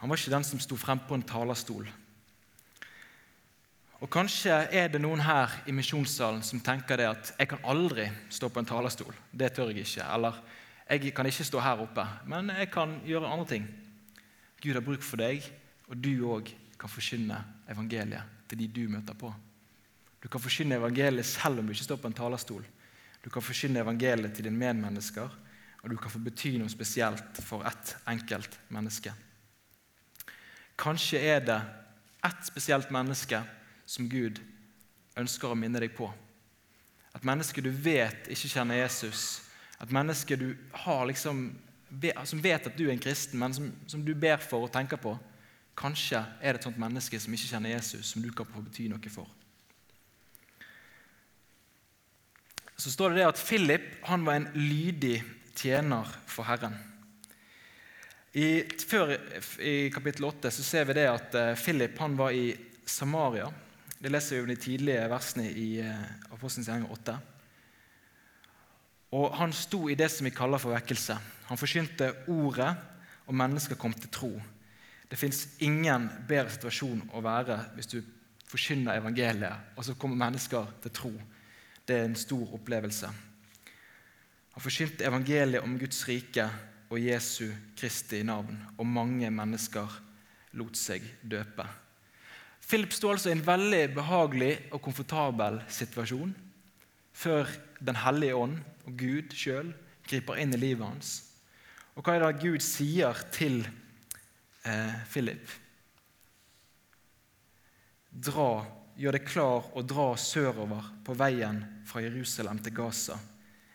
Han 0.00 0.08
var 0.08 0.16
ikke 0.16 0.32
den 0.32 0.46
som 0.48 0.60
sto 0.62 0.78
frem 0.80 1.02
på 1.04 1.18
en 1.18 1.26
talerstol. 1.28 1.84
Og 4.00 4.08
Kanskje 4.08 4.54
er 4.72 4.88
det 4.88 5.02
noen 5.02 5.20
her 5.20 5.52
i 5.68 5.74
misjonssalen 5.76 6.40
som 6.40 6.62
tenker 6.64 6.96
det 6.96 7.08
at 7.10 7.32
'jeg 7.36 7.48
kan 7.48 7.64
aldri 7.64 8.08
stå 8.30 8.48
på 8.48 8.60
en 8.60 8.66
talerstol'. 8.66 9.14
Det 9.36 9.52
tør 9.52 9.68
jeg 9.68 9.84
ikke. 9.84 10.14
Eller 10.14 10.32
'jeg 10.88 11.14
kan 11.14 11.26
ikke 11.26 11.44
stå 11.44 11.60
her 11.60 11.76
oppe, 11.80 12.06
men 12.26 12.48
jeg 12.48 12.70
kan 12.70 13.00
gjøre 13.04 13.28
andre 13.28 13.46
ting'. 13.46 13.68
Gud 14.62 14.72
har 14.72 14.80
bruk 14.80 15.02
for 15.02 15.16
deg, 15.16 15.42
og 15.88 16.04
du 16.04 16.24
òg 16.24 16.48
kan 16.78 16.88
forkynne 16.88 17.44
evangeliet 17.68 18.22
til 18.48 18.58
de 18.58 18.66
du 18.68 18.88
møter 18.88 19.14
på. 19.14 19.34
Du 20.20 20.28
kan 20.28 20.42
forkynne 20.42 20.76
evangeliet 20.76 21.26
selv 21.26 21.60
om 21.60 21.66
du 21.66 21.72
ikke 21.72 21.86
står 21.86 22.00
på 22.02 22.10
en 22.10 22.16
talerstol. 22.16 22.64
Du 23.24 23.30
kan 23.32 23.44
forkynne 23.44 23.80
evangeliet 23.80 24.34
til 24.36 24.46
dine 24.48 24.58
medmennesker, 24.60 25.28
og 25.80 25.90
du 25.90 25.96
kan 25.96 26.12
få 26.12 26.20
bety 26.20 26.54
noe 26.60 26.68
spesielt 26.72 27.40
for 27.44 27.64
ett 27.68 27.94
enkelt 28.08 28.58
menneske. 28.68 29.12
Kanskje 30.80 31.20
er 31.20 31.44
det 31.44 31.60
ett 32.24 32.44
spesielt 32.44 32.90
menneske 32.92 33.40
som 33.88 34.08
Gud 34.08 34.40
ønsker 35.20 35.52
å 35.52 35.58
minne 35.58 35.80
deg 35.80 35.92
på. 35.96 36.08
Et 37.16 37.24
menneske 37.26 37.64
du 37.64 37.70
vet 37.72 38.28
ikke 38.30 38.52
kjenner 38.52 38.82
Jesus. 38.82 39.40
Et 39.80 39.92
menneske 39.92 40.36
du 40.36 40.52
har 40.84 41.06
liksom, 41.08 41.48
som 42.24 42.44
vet 42.44 42.68
at 42.68 42.76
du 42.76 42.86
er 42.86 42.94
en 42.94 43.02
kristen, 43.02 43.40
men 43.40 43.56
som, 43.56 43.72
som 43.88 44.04
du 44.04 44.14
ber 44.14 44.40
for 44.44 44.68
og 44.68 44.72
tenker 44.72 45.00
på. 45.00 45.16
Kanskje 45.80 46.20
er 46.40 46.52
det 46.52 46.60
et 46.60 46.68
sånt 46.68 46.80
menneske 46.80 47.20
som 47.20 47.34
ikke 47.34 47.54
kjenner 47.54 47.74
Jesus, 47.74 48.12
som 48.12 48.22
du 48.22 48.30
kan 48.36 48.48
få 48.48 48.62
bety 48.64 48.88
noe 48.92 49.12
for. 49.12 49.28
Så 52.80 52.92
står 52.92 53.12
det 53.12 53.20
det 53.20 53.28
at 53.28 53.42
Philip 53.42 53.88
han 54.08 54.24
var 54.24 54.38
en 54.38 54.48
lydig 54.56 55.20
tjener 55.56 56.08
for 56.30 56.48
Herren. 56.48 56.76
I, 58.32 58.62
før 58.86 59.16
i 59.58 59.90
kapittel 59.90 60.28
8 60.28 60.52
så 60.54 60.64
ser 60.64 60.86
vi 60.86 60.94
det 61.00 61.08
at 61.10 61.34
eh, 61.34 61.56
Philip 61.58 61.98
han 61.98 62.14
var 62.18 62.30
i 62.30 62.52
Samaria. 62.86 63.48
Det 63.98 64.12
leser 64.12 64.38
vi 64.38 64.52
i 64.52 64.54
de 64.54 64.62
tidlige 64.62 65.08
versene 65.10 65.48
i 65.50 65.66
eh, 65.82 66.06
Apostelens 66.30 66.70
gjerning 66.70 66.86
8. 66.94 67.16
Og 69.18 69.34
Han 69.40 69.52
sto 69.52 69.88
i 69.90 69.98
det 69.98 70.06
som 70.14 70.28
vi 70.28 70.34
kaller 70.34 70.62
for 70.62 70.70
vekkelse. 70.76 71.16
Han 71.50 71.58
forkynte 71.58 72.12
ordet, 72.30 72.70
og 73.26 73.34
mennesker 73.34 73.78
kom 73.78 73.92
til 73.94 74.10
tro. 74.14 74.30
Det 75.10 75.18
fins 75.18 75.48
ingen 75.66 76.06
bedre 76.28 76.54
situasjon 76.54 77.02
å 77.10 77.22
være 77.22 77.58
hvis 77.74 77.90
du 77.90 77.98
forkynner 78.50 78.98
evangeliet, 78.98 79.74
og 79.74 79.86
så 79.86 79.96
kommer 79.98 80.18
mennesker 80.18 80.70
til 80.84 80.94
tro. 80.94 81.12
Det 81.90 81.96
er 81.98 82.04
en 82.06 82.14
stor 82.14 82.52
opplevelse. 82.54 83.08
Han 84.54 84.62
forkynte 84.62 85.02
evangeliet 85.08 85.64
om 85.66 85.72
Guds 85.78 86.04
rike 86.06 86.44
og 86.86 87.00
Jesu 87.02 87.48
Kristi 87.78 88.20
navn, 88.22 88.60
og 88.78 88.86
mange 88.86 89.26
mennesker 89.34 89.96
lot 90.54 90.78
seg 90.78 91.02
døpe. 91.26 91.66
Philip 92.62 92.94
sto 92.94 93.10
altså 93.10 93.32
i 93.32 93.34
en 93.34 93.42
veldig 93.42 93.82
behagelig 93.96 94.52
og 94.70 94.78
komfortabel 94.84 95.58
situasjon 95.66 96.30
før 97.10 97.50
Den 97.80 97.96
hellige 97.96 98.36
ånd 98.36 98.58
og 98.86 98.96
Gud 99.00 99.34
sjøl 99.34 99.72
griper 100.06 100.38
inn 100.38 100.54
i 100.54 100.60
livet 100.60 100.86
hans. 100.86 101.14
Og 101.96 102.04
hva 102.04 102.14
er 102.14 102.26
det 102.28 102.42
Gud 102.44 102.62
sier 102.62 103.18
til 103.34 103.64
eh, 104.62 104.98
Philip? 105.10 105.48
Dra, 108.12 108.52
gjør 108.98 109.16
deg 109.16 109.26
klar 109.26 109.70
og 109.74 109.86
dra 109.88 110.06
sørover 110.18 110.92
på 111.06 111.14
veien 111.18 111.60
fra 111.88 112.02
Jerusalem 112.04 112.60
til 112.62 112.74
Gaza. 112.76 113.18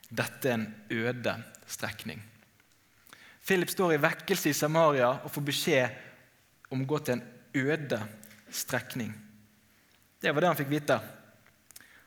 Dette 0.10 0.50
er 0.50 0.57
en 0.57 0.67
øde 0.91 1.36
strekning. 1.67 2.22
Philip 3.45 3.69
står 3.69 3.95
i 3.95 4.01
vekkelse 4.01 4.50
i 4.50 4.57
Samaria 4.57 5.12
og 5.22 5.31
får 5.31 5.45
beskjed 5.45 6.01
om 6.74 6.81
å 6.81 6.89
gå 6.89 7.00
til 7.05 7.17
en 7.17 7.25
øde 7.65 8.01
strekning. 8.50 9.13
Det 10.22 10.34
var 10.34 10.41
det 10.41 10.50
han 10.50 10.60
fikk 10.60 10.72
vite. 10.72 10.98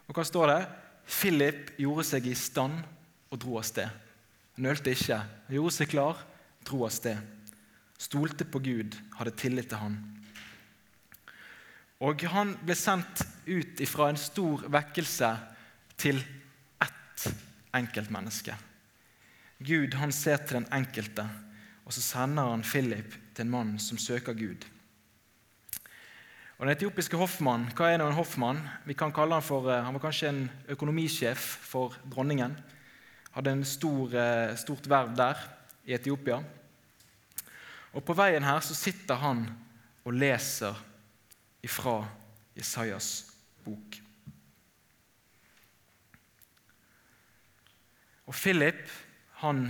Og 0.09 0.17
hva 0.17 0.25
står 0.27 0.51
det? 0.51 0.61
Philip 1.09 1.73
gjorde 1.81 2.05
seg 2.09 2.27
i 2.29 2.35
stand 2.37 2.81
og 3.31 3.41
dro 3.41 3.59
av 3.61 3.67
sted. 3.69 3.89
Nølte 4.59 4.93
ikke. 4.93 5.21
Han 5.47 5.55
gjorde 5.55 5.77
seg 5.77 5.93
klar, 5.93 6.23
dro 6.67 6.83
av 6.87 6.93
sted. 6.93 7.21
Stolte 7.99 8.47
på 8.47 8.61
Gud, 8.63 8.97
hadde 9.19 9.37
tillit 9.39 9.71
til 9.71 9.81
han. 9.81 9.97
Og 11.99 12.23
han 12.31 12.55
ble 12.63 12.77
sendt 12.79 13.25
ut 13.49 13.81
fra 13.91 14.09
en 14.13 14.21
stor 14.21 14.67
vekkelse 14.71 15.31
til 15.99 16.21
ett 16.83 17.27
enkeltmenneske. 17.75 18.55
Gud 19.59 19.97
han 19.99 20.13
ser 20.15 20.45
til 20.45 20.61
den 20.61 20.69
enkelte, 20.73 21.25
og 21.83 21.95
så 21.95 22.03
sender 22.05 22.53
han 22.53 22.63
Philip 22.63 23.17
til 23.35 23.47
en 23.47 23.51
mann 23.51 23.79
som 23.83 23.99
søker 23.99 24.37
Gud. 24.39 24.67
Og 26.59 26.67
Den 26.67 26.75
etiopiske 26.75 27.19
hoffmann, 27.19 27.69
hva 27.79 27.93
er 27.93 28.01
nå 28.01 28.09
en 28.11 28.17
hoffmann? 28.19 28.59
Vi 28.87 28.95
kan 28.99 29.13
kalle 29.15 29.35
Han 29.35 29.43
for, 29.43 29.71
eh, 29.71 29.83
han 29.85 29.95
var 29.95 30.01
kanskje 30.01 30.29
en 30.29 30.51
økonomisjef 30.69 31.39
for 31.39 31.95
dronningen. 32.11 32.57
Hadde 33.33 33.51
en 33.51 33.65
stor, 33.65 34.15
eh, 34.15 34.57
stort 34.57 34.89
verv 34.89 35.17
der 35.17 35.37
i 35.87 35.95
Etiopia. 35.95 36.43
Og 37.95 38.05
På 38.05 38.15
veien 38.15 38.43
her 38.43 38.61
så 38.61 38.75
sitter 38.75 39.15
han 39.15 39.49
og 40.05 40.13
leser 40.13 40.75
ifra 41.65 42.03
Jesajas 42.59 43.09
bok. 43.65 43.99
Og 48.29 48.37
Philip 48.37 48.85
han 49.41 49.69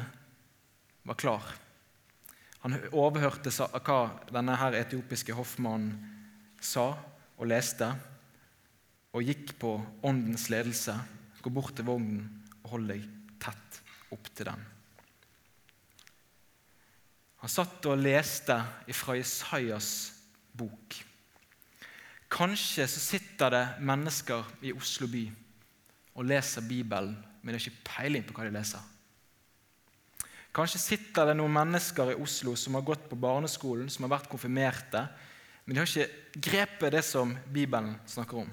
var 1.06 1.18
klar. 1.20 1.44
Han 2.64 2.74
overhørte 2.90 3.52
hva 3.54 3.98
denne 4.32 4.56
her 4.58 4.76
etiopiske 4.80 5.36
hoffmannen 5.36 5.92
sa 6.60 6.90
og 7.38 7.46
leste, 7.46 7.86
og 9.14 9.24
gikk 9.24 9.54
på 9.62 9.76
åndens 10.04 10.48
ledelse. 10.52 10.96
Gå 11.40 11.52
bort 11.54 11.76
til 11.78 11.86
vognen 11.86 12.26
og 12.64 12.74
hold 12.74 12.90
deg 12.90 13.06
tett 13.40 13.78
opp 14.12 14.26
til 14.34 14.50
den. 14.50 14.66
Han 17.38 17.52
satt 17.52 17.86
og 17.86 18.02
leste 18.02 18.56
ifra 18.90 19.14
Jesajas 19.20 19.92
bok. 20.58 20.98
Kanskje 22.28 22.84
så 22.88 23.00
sitter 23.00 23.50
det 23.54 23.64
mennesker 23.80 24.44
i 24.60 24.74
Oslo 24.76 25.08
by 25.08 25.24
og 26.18 26.26
leser 26.28 26.64
Bibelen, 26.68 27.16
men 27.40 27.54
det 27.54 27.60
har 27.60 27.70
ikke 27.70 27.88
peiling 27.88 28.24
på 28.26 28.36
hva 28.36 28.46
de 28.48 28.52
leser. 28.52 28.82
Kanskje 30.54 30.80
sitter 30.82 31.28
det 31.28 31.36
noen 31.38 31.54
mennesker 31.54 32.12
i 32.12 32.18
Oslo 32.18 32.54
som 32.58 32.76
har 32.76 32.86
gått 32.86 33.08
på 33.08 33.16
barneskolen, 33.20 33.88
som 33.92 34.04
har 34.04 34.16
vært 34.16 34.30
konfirmerte, 34.32 35.04
men 35.64 35.76
de 35.76 35.82
har 35.82 35.88
ikke 35.88 36.40
grepet 36.48 36.94
det 36.96 37.04
som 37.06 37.34
Bibelen 37.52 37.94
snakker 38.08 38.42
om. 38.42 38.50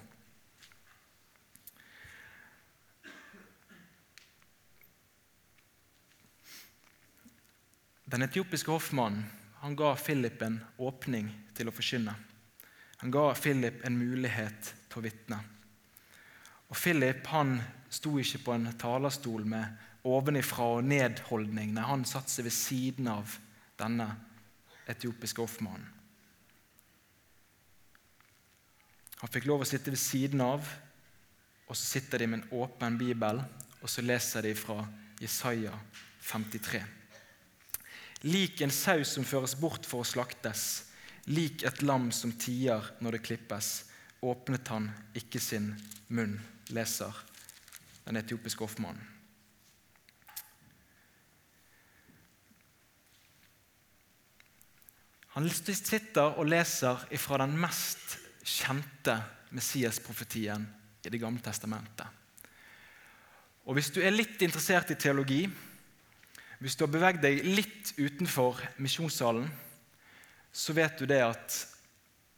Den 8.06 8.22
etiopiske 8.28 8.70
hoffmannen 8.70 9.26
han 9.64 9.76
ga 9.76 9.96
Philip 9.98 10.44
en 10.46 10.60
åpning 10.78 11.32
til 11.58 11.72
å 11.72 11.74
forkynne. 11.74 12.14
Han 13.06 13.12
ga 13.12 13.36
Philip 13.38 13.84
en 13.86 14.00
mulighet 14.02 14.72
til 14.90 14.98
å 14.98 15.02
vitne. 15.06 15.38
Og 16.74 16.78
Philip 16.80 17.28
han 17.30 17.60
sto 17.94 18.16
ikke 18.18 18.40
på 18.42 18.56
en 18.56 18.64
talerstol 18.82 19.44
med 19.46 20.08
ovenifra 20.10 20.72
og 20.80 20.88
nedholdning 20.90 21.76
Nei, 21.76 21.84
han 21.86 22.06
satte 22.10 22.34
seg 22.34 22.48
ved 22.48 22.56
siden 22.58 23.12
av 23.12 23.36
denne 23.78 24.08
etiopiske 24.90 25.38
hoffmannen. 25.38 25.86
Han 29.22 29.34
fikk 29.38 29.46
lov 29.52 29.62
å 29.62 29.70
sitte 29.70 29.94
ved 29.94 30.02
siden 30.02 30.42
av, 30.42 30.66
og 31.70 31.78
så 31.78 31.84
sitter 31.84 32.26
de 32.26 32.32
med 32.32 32.42
en 32.42 32.58
åpen 32.64 32.98
bibel, 32.98 33.44
og 33.84 33.86
så 33.86 34.02
leser 34.02 34.50
de 34.50 34.56
fra 34.58 34.80
Jesaja 35.22 35.78
53. 36.26 36.82
Lik 38.26 38.66
en 38.66 38.74
saus 38.74 39.14
som 39.14 39.30
føres 39.30 39.54
bort 39.62 39.86
for 39.86 40.02
å 40.02 40.12
slaktes, 40.16 40.88
lik 41.32 41.64
et 41.66 41.82
lam 41.82 42.12
som 42.14 42.34
tier 42.38 42.92
når 43.02 43.18
det 43.18 43.26
klippes, 43.26 43.72
åpnet 44.26 44.68
han 44.74 44.90
ikke 45.18 45.42
sin 45.42 45.72
munn, 46.14 46.38
leser 46.74 47.14
den 48.06 48.22
etiopiske 48.22 48.66
hoffmannen. 48.66 49.12
Han 55.36 55.50
sitter 55.52 56.38
og 56.40 56.48
leser 56.48 57.02
fra 57.20 57.42
den 57.42 57.58
mest 57.60 58.16
kjente 58.46 59.18
Messias-profetien 59.52 60.64
i 61.06 61.10
Det 61.12 61.20
gamle 61.20 61.42
testamentet. 61.44 62.08
Og 63.66 63.76
Hvis 63.76 63.92
du 63.92 64.00
er 64.02 64.16
litt 64.16 64.42
interessert 64.42 64.92
i 64.92 64.96
teologi, 64.96 65.44
hvis 66.60 66.76
du 66.76 66.86
har 66.86 66.94
beveget 66.94 67.22
deg 67.22 67.44
litt 67.44 67.92
utenfor 67.98 68.62
misjonssalen, 68.80 69.50
så 70.56 70.74
vet 70.76 71.00
du 71.00 71.08
det 71.10 71.20
at 71.20 71.56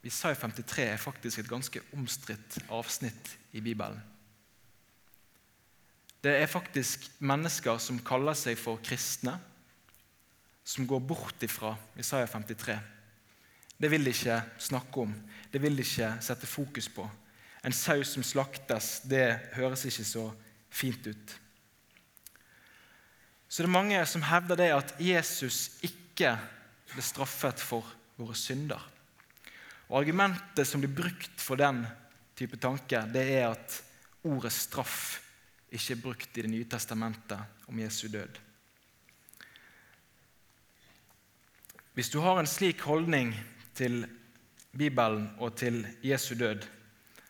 Isaiah 0.08 0.38
53 0.40 0.86
er 0.88 1.02
faktisk 1.02 1.44
et 1.44 1.50
ganske 1.50 1.82
omstridt 1.94 2.58
avsnitt 2.74 3.34
i 3.54 3.62
Bibelen. 3.62 4.00
Det 6.24 6.34
er 6.34 6.50
faktisk 6.50 7.06
mennesker 7.22 7.78
som 7.82 8.00
kaller 8.02 8.34
seg 8.38 8.58
for 8.60 8.82
kristne, 8.84 9.36
som 10.66 10.88
går 10.90 11.04
bort 11.06 11.44
ifra 11.46 11.76
Isaiah 12.00 12.28
53. 12.28 12.78
Det 13.78 13.92
vil 13.94 14.04
de 14.04 14.16
ikke 14.16 14.40
snakke 14.66 15.06
om, 15.06 15.14
det 15.54 15.62
vil 15.62 15.78
de 15.78 15.86
ikke 15.86 16.10
sette 16.26 16.50
fokus 16.50 16.90
på. 16.90 17.06
En 17.64 17.76
sau 17.76 18.02
som 18.04 18.26
slaktes, 18.26 19.04
det 19.06 19.54
høres 19.54 19.86
ikke 19.86 20.08
så 20.08 20.26
fint 20.74 21.06
ut. 21.06 21.38
Så 23.48 23.62
det 23.62 23.70
er 23.70 23.78
mange 23.78 24.02
som 24.10 24.26
hevder 24.26 24.60
det 24.60 24.74
at 24.74 24.98
Jesus 25.00 25.78
ikke 25.86 26.34
ble 26.90 27.06
straffet 27.06 27.62
for 27.62 27.86
våre 28.18 28.36
synder. 28.38 28.82
Og 29.88 30.02
Argumentet 30.02 30.68
som 30.68 30.82
blir 30.84 30.96
brukt 30.96 31.40
for 31.42 31.60
den 31.60 31.86
type 32.38 32.60
tanke, 32.60 33.00
det 33.14 33.24
er 33.38 33.52
at 33.52 33.80
ordet 34.28 34.52
straff 34.54 35.22
ikke 35.72 35.94
er 35.96 36.02
brukt 36.02 36.38
i 36.38 36.44
Det 36.46 36.52
nye 36.52 36.68
testamentet 36.70 37.68
om 37.68 37.80
Jesu 37.80 38.08
død. 38.08 38.40
Hvis 41.94 42.10
du 42.14 42.20
har 42.22 42.40
en 42.40 42.48
slik 42.48 42.84
holdning 42.86 43.34
til 43.74 44.06
Bibelen 44.78 45.32
og 45.40 45.56
til 45.58 45.82
Jesu 46.04 46.36
død, 46.36 46.66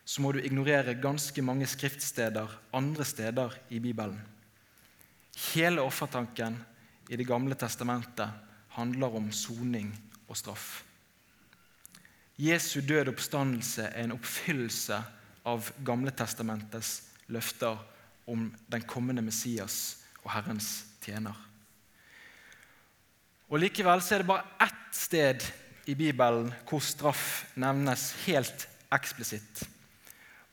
så 0.04 0.22
må 0.22 0.32
du 0.32 0.40
ignorere 0.40 0.94
ganske 1.00 1.42
mange 1.42 1.66
skriftsteder 1.66 2.48
andre 2.72 3.04
steder 3.04 3.54
i 3.70 3.78
Bibelen. 3.80 4.20
Hele 5.54 5.82
offertanken 5.82 6.58
i 7.08 7.16
Det 7.16 7.26
gamle 7.26 7.54
testamentet 7.54 8.28
handler 8.68 9.16
om 9.16 9.32
soning 9.32 9.92
og 10.28 10.36
straff. 10.36 10.82
Jesu 12.38 12.80
død 12.86 13.10
oppstandelse 13.10 13.88
er 13.88 14.04
en 14.04 14.14
oppfyllelse 14.14 14.98
av 15.48 15.70
Gamle 15.84 16.12
testamentets 16.14 17.08
løfter 17.32 17.80
om 18.30 18.46
den 18.70 18.84
kommende 18.86 19.24
Messias 19.24 20.04
og 20.22 20.30
Herrens 20.36 20.68
tjener. 21.02 21.34
Og 23.48 23.58
Likevel 23.62 24.04
er 24.04 24.22
det 24.22 24.28
bare 24.28 24.44
ett 24.60 24.94
sted 24.94 25.44
i 25.88 25.96
Bibelen 25.96 26.52
hvor 26.68 26.84
straff 26.84 27.48
nevnes 27.56 28.12
helt 28.26 28.68
eksplisitt. 28.92 29.64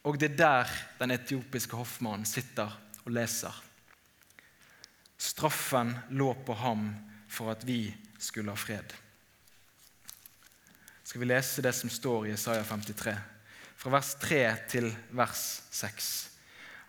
Og 0.08 0.20
det 0.22 0.32
er 0.32 0.38
der 0.40 0.76
den 1.02 1.12
etiopiske 1.16 1.76
hoffmannen 1.76 2.26
sitter 2.30 2.72
og 3.04 3.12
leser. 3.12 3.54
Straffen 5.18 5.94
lå 6.16 6.32
på 6.46 6.56
ham 6.60 6.88
for 7.28 7.52
at 7.52 7.66
vi 7.68 7.90
skulle 8.20 8.54
ha 8.54 8.60
fred. 8.60 8.94
Skal 11.06 11.22
vi 11.22 11.28
lese 11.30 11.62
det 11.62 11.70
som 11.78 11.90
står 11.90 12.24
i 12.26 12.32
Isaiah 12.34 12.66
53, 12.66 13.12
fra 13.78 13.92
vers 13.94 14.16
3 14.24 14.40
til 14.72 14.88
vers 15.14 15.44
6. 15.70 16.08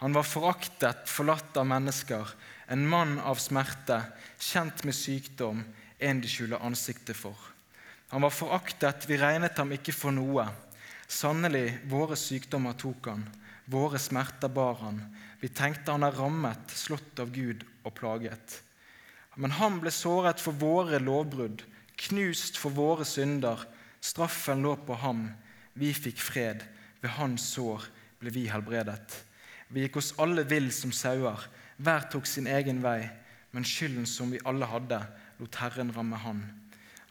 Han 0.01 0.17
var 0.17 0.25
foraktet, 0.25 1.03
forlatt 1.05 1.59
av 1.61 1.69
mennesker, 1.69 2.33
en 2.73 2.87
mann 2.89 3.19
av 3.21 3.37
smerte, 3.37 3.99
kjent 4.41 4.87
med 4.89 4.97
sykdom, 4.97 5.61
en 6.01 6.25
de 6.25 6.33
skjuler 6.33 6.65
ansiktet 6.65 7.13
for. 7.17 7.37
Han 8.09 8.25
var 8.25 8.33
foraktet, 8.33 9.05
vi 9.05 9.21
regnet 9.21 9.61
ham 9.61 9.77
ikke 9.77 9.93
for 9.93 10.17
noe. 10.17 10.49
Sannelig, 11.05 11.77
våre 11.93 12.17
sykdommer 12.17 12.73
tok 12.81 13.13
han, 13.13 13.29
våre 13.69 14.01
smerter 14.01 14.49
bar 14.49 14.81
han. 14.81 15.05
Vi 15.45 15.53
tenkte 15.53 15.93
han 15.93 16.09
er 16.09 16.17
rammet, 16.17 16.73
slått 16.73 17.21
av 17.21 17.37
Gud 17.37 17.69
og 17.85 17.93
plaget. 18.01 18.63
Men 19.37 19.59
han 19.61 19.77
ble 19.85 19.93
såret 19.93 20.41
for 20.41 20.57
våre 20.57 21.05
lovbrudd, 21.05 21.67
knust 22.09 22.57
for 22.57 22.73
våre 22.73 23.05
synder. 23.05 23.61
Straffen 24.07 24.63
lå 24.63 24.77
på 24.87 24.95
ham, 25.03 25.27
vi 25.75 25.91
fikk 25.95 26.21
fred. 26.23 26.63
Ved 27.03 27.13
hans 27.19 27.45
sår 27.55 27.85
ble 28.21 28.33
vi 28.33 28.47
helbredet. 28.49 29.17
Vi 29.69 29.83
gikk 29.83 29.99
oss 30.01 30.15
alle 30.23 30.47
vill 30.47 30.71
som 30.73 30.93
sauer, 30.95 31.43
hver 31.77 32.07
tok 32.13 32.29
sin 32.31 32.47
egen 32.47 32.79
vei. 32.85 33.03
Men 33.51 33.67
skylden 33.67 34.07
som 34.07 34.31
vi 34.33 34.43
alle 34.47 34.69
hadde, 34.69 35.01
lot 35.41 35.59
Herren 35.61 35.93
ramme 35.97 36.19
han. 36.23 36.45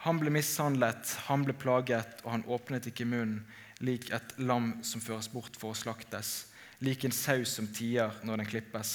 Han 0.05 0.19
ble 0.21 0.31
mishandlet, 0.33 1.15
han 1.25 1.45
ble 1.45 1.55
plaget, 1.57 2.19
og 2.23 2.31
han 2.35 2.47
åpnet 2.53 2.89
ikke 2.91 3.07
munnen, 3.09 3.39
lik 3.81 4.11
et 4.13 4.35
lam 4.37 4.75
som 4.85 5.01
føres 5.03 5.27
bort 5.33 5.57
for 5.59 5.73
å 5.73 5.77
slaktes, 5.77 6.45
lik 6.85 7.03
en 7.03 7.15
sau 7.15 7.41
som 7.49 7.67
tier 7.67 8.13
når 8.23 8.43
den 8.43 8.51
klippes, 8.53 8.93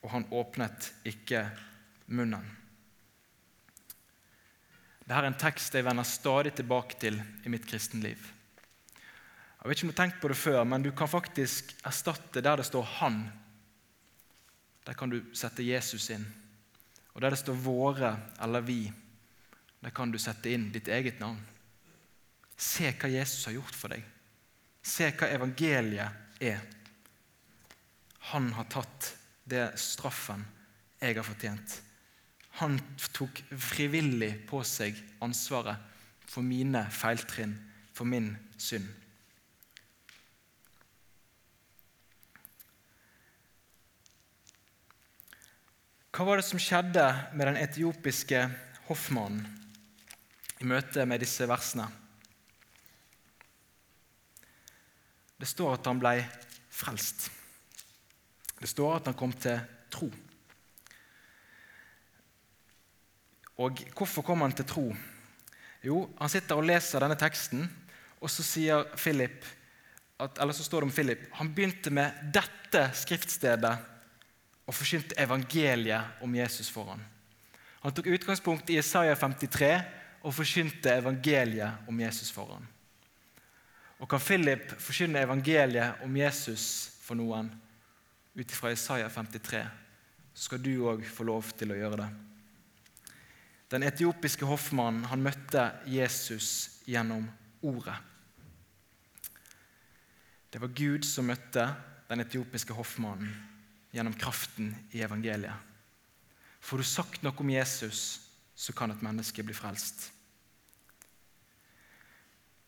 og 0.00 0.12
han 0.14 0.28
åpnet 0.32 0.92
ikke 1.10 1.42
munnen. 2.06 2.46
Dette 5.04 5.20
er 5.20 5.28
en 5.28 5.36
tekst 5.36 5.74
jeg 5.76 5.84
vender 5.84 6.06
stadig 6.08 6.54
tilbake 6.56 6.96
til 7.00 7.18
i 7.44 7.52
mitt 7.52 7.66
kristenliv. 7.68 8.20
Jeg 9.60 9.68
vet 9.68 9.78
ikke 9.78 9.86
om 9.86 9.90
du 9.90 9.96
har 9.96 10.00
tenkt 10.00 10.20
på 10.22 10.28
det 10.32 10.36
før, 10.36 10.62
men 10.64 10.84
du 10.84 10.90
kan 10.96 11.08
faktisk 11.08 11.74
erstatte 11.84 12.40
der 12.40 12.56
det 12.56 12.66
står 12.66 12.84
'han'. 12.84 13.28
Der 14.86 14.92
kan 14.92 15.10
du 15.10 15.24
sette 15.32 15.62
Jesus 15.62 16.10
inn. 16.10 16.26
Og 17.14 17.20
der 17.20 17.30
det 17.30 17.38
står 17.38 17.54
'våre' 17.54 18.16
eller 18.40 18.60
'vi', 18.60 18.92
der 19.82 19.90
kan 19.90 20.10
du 20.10 20.18
sette 20.18 20.50
inn 20.50 20.72
ditt 20.72 20.88
eget 20.88 21.20
navn. 21.20 21.46
Se 22.56 22.92
hva 22.92 23.08
Jesus 23.08 23.44
har 23.44 23.52
gjort 23.52 23.74
for 23.74 23.88
deg. 23.88 24.04
Se 24.82 25.10
hva 25.10 25.28
evangeliet 25.28 26.40
er. 26.40 26.60
Han 28.18 28.52
har 28.52 28.64
tatt 28.64 29.16
det 29.44 29.78
straffen 29.78 30.44
jeg 31.00 31.16
har 31.16 31.26
fortjent. 31.26 31.82
Han 32.60 32.78
tok 33.16 33.40
frivillig 33.58 34.30
på 34.46 34.60
seg 34.66 34.98
ansvaret 35.24 35.80
for 36.30 36.46
mine 36.46 36.84
feiltrinn, 36.94 37.56
for 37.94 38.06
min 38.06 38.32
synd. 38.58 38.86
Hva 46.14 46.28
var 46.28 46.38
det 46.38 46.46
som 46.46 46.62
skjedde 46.62 47.02
med 47.34 47.48
den 47.48 47.58
etiopiske 47.58 48.44
hoffmannen 48.86 49.48
i 50.62 50.68
møte 50.70 51.02
med 51.10 51.24
disse 51.24 51.48
versene? 51.50 51.88
Det 55.34 55.48
står 55.50 55.74
at 55.74 55.90
han 55.90 55.98
ble 55.98 56.20
frelst. 56.70 57.26
Det 58.60 58.70
står 58.70 59.00
at 59.00 59.10
han 59.10 59.18
kom 59.18 59.34
til 59.34 59.58
tro. 59.90 60.06
Og 63.60 63.84
hvorfor 63.94 64.24
kom 64.26 64.42
han 64.42 64.54
til 64.56 64.66
tro? 64.66 64.86
Jo, 65.84 66.08
han 66.18 66.32
sitter 66.32 66.58
og 66.58 66.66
leser 66.66 67.04
denne 67.04 67.18
teksten, 67.18 67.66
og 68.20 68.32
så 68.32 68.44
sier 68.46 68.86
Philip 68.96 69.44
at, 70.18 70.38
eller 70.40 70.54
så 70.56 70.64
står 70.64 70.82
det 70.82 70.88
om 70.88 70.94
Philip 70.94 71.24
han 71.38 71.50
begynte 71.54 71.90
med 71.90 72.30
dette 72.34 72.86
skriftstedet 72.96 73.72
og 74.64 74.74
forkynte 74.74 75.18
evangeliet 75.20 76.22
om 76.24 76.36
Jesus 76.38 76.70
for 76.72 76.94
ham. 76.94 77.02
Han 77.84 77.92
tok 77.92 78.08
utgangspunkt 78.14 78.70
i 78.72 78.78
Isaiah 78.80 79.18
53 79.18 79.72
og 80.24 80.32
forkynte 80.32 80.94
evangeliet 81.02 81.90
om 81.90 82.00
Jesus 82.00 82.30
for 82.32 82.54
ham. 82.54 82.64
Og 84.00 84.08
kan 84.08 84.22
Philip 84.22 84.72
forkynne 84.80 85.20
evangeliet 85.20 86.00
om 86.04 86.16
Jesus 86.16 86.64
for 87.04 87.18
noen 87.18 87.50
ut 88.34 88.54
fra 88.56 88.72
Isaiah 88.72 89.10
53, 89.12 89.60
så 90.34 90.48
skal 90.48 90.62
du 90.64 90.72
òg 90.88 91.04
få 91.06 91.26
lov 91.28 91.52
til 91.58 91.70
å 91.70 91.76
gjøre 91.78 92.00
det. 92.00 92.08
Den 93.74 93.82
etiopiske 93.82 94.46
hoffmannen 94.46 95.08
han 95.10 95.22
møtte 95.24 95.64
Jesus 95.90 96.80
gjennom 96.86 97.24
Ordet. 97.66 97.96
Det 100.52 100.60
var 100.62 100.70
Gud 100.78 101.02
som 101.08 101.26
møtte 101.26 101.64
den 102.06 102.22
etiopiske 102.22 102.76
hoffmannen 102.76 103.32
gjennom 103.90 104.14
kraften 104.14 104.68
i 104.94 105.00
evangeliet. 105.02 105.56
Får 106.62 106.78
du 106.78 106.86
sagt 106.86 107.24
noe 107.24 107.34
om 107.42 107.50
Jesus, 107.50 108.02
så 108.54 108.74
kan 108.76 108.94
et 108.94 109.02
menneske 109.02 109.42
bli 109.42 109.56
frelst. 109.58 110.04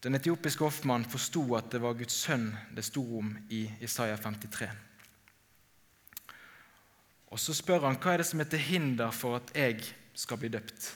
Den 0.03 0.19
etiopiske 0.19 0.66
hoffmannen 0.66 1.07
forsto 1.12 1.45
at 1.55 1.69
det 1.71 1.83
var 1.85 1.95
Guds 2.01 2.16
sønn 2.25 2.49
det 2.75 2.83
sto 2.88 3.05
om 3.21 3.31
i 3.47 3.69
Isaiah 3.79 4.19
53. 4.19 4.73
Og 7.31 7.38
Så 7.38 7.55
spør 7.55 7.87
han 7.87 8.01
hva 8.03 8.16
er 8.16 8.25
det 8.25 8.29
som 8.33 8.42
er 8.42 8.51
til 8.51 8.64
hinder 8.73 9.14
for 9.14 9.38
at 9.38 9.55
jeg 9.55 9.87
skal 10.16 10.40
bli 10.40 10.50
døpt. 10.52 10.90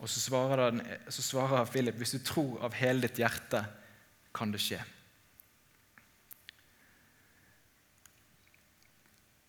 Og 0.00 0.08
Så 0.08 0.20
svarer, 0.20 0.70
den, 0.70 0.80
så 1.12 1.22
svarer 1.22 1.68
Philip 1.68 1.98
hvis 2.00 2.16
du 2.16 2.22
tror 2.24 2.62
av 2.64 2.76
hele 2.78 3.04
ditt 3.04 3.20
hjerte, 3.20 3.64
kan 4.34 4.52
det 4.52 4.60
skje. 4.62 4.78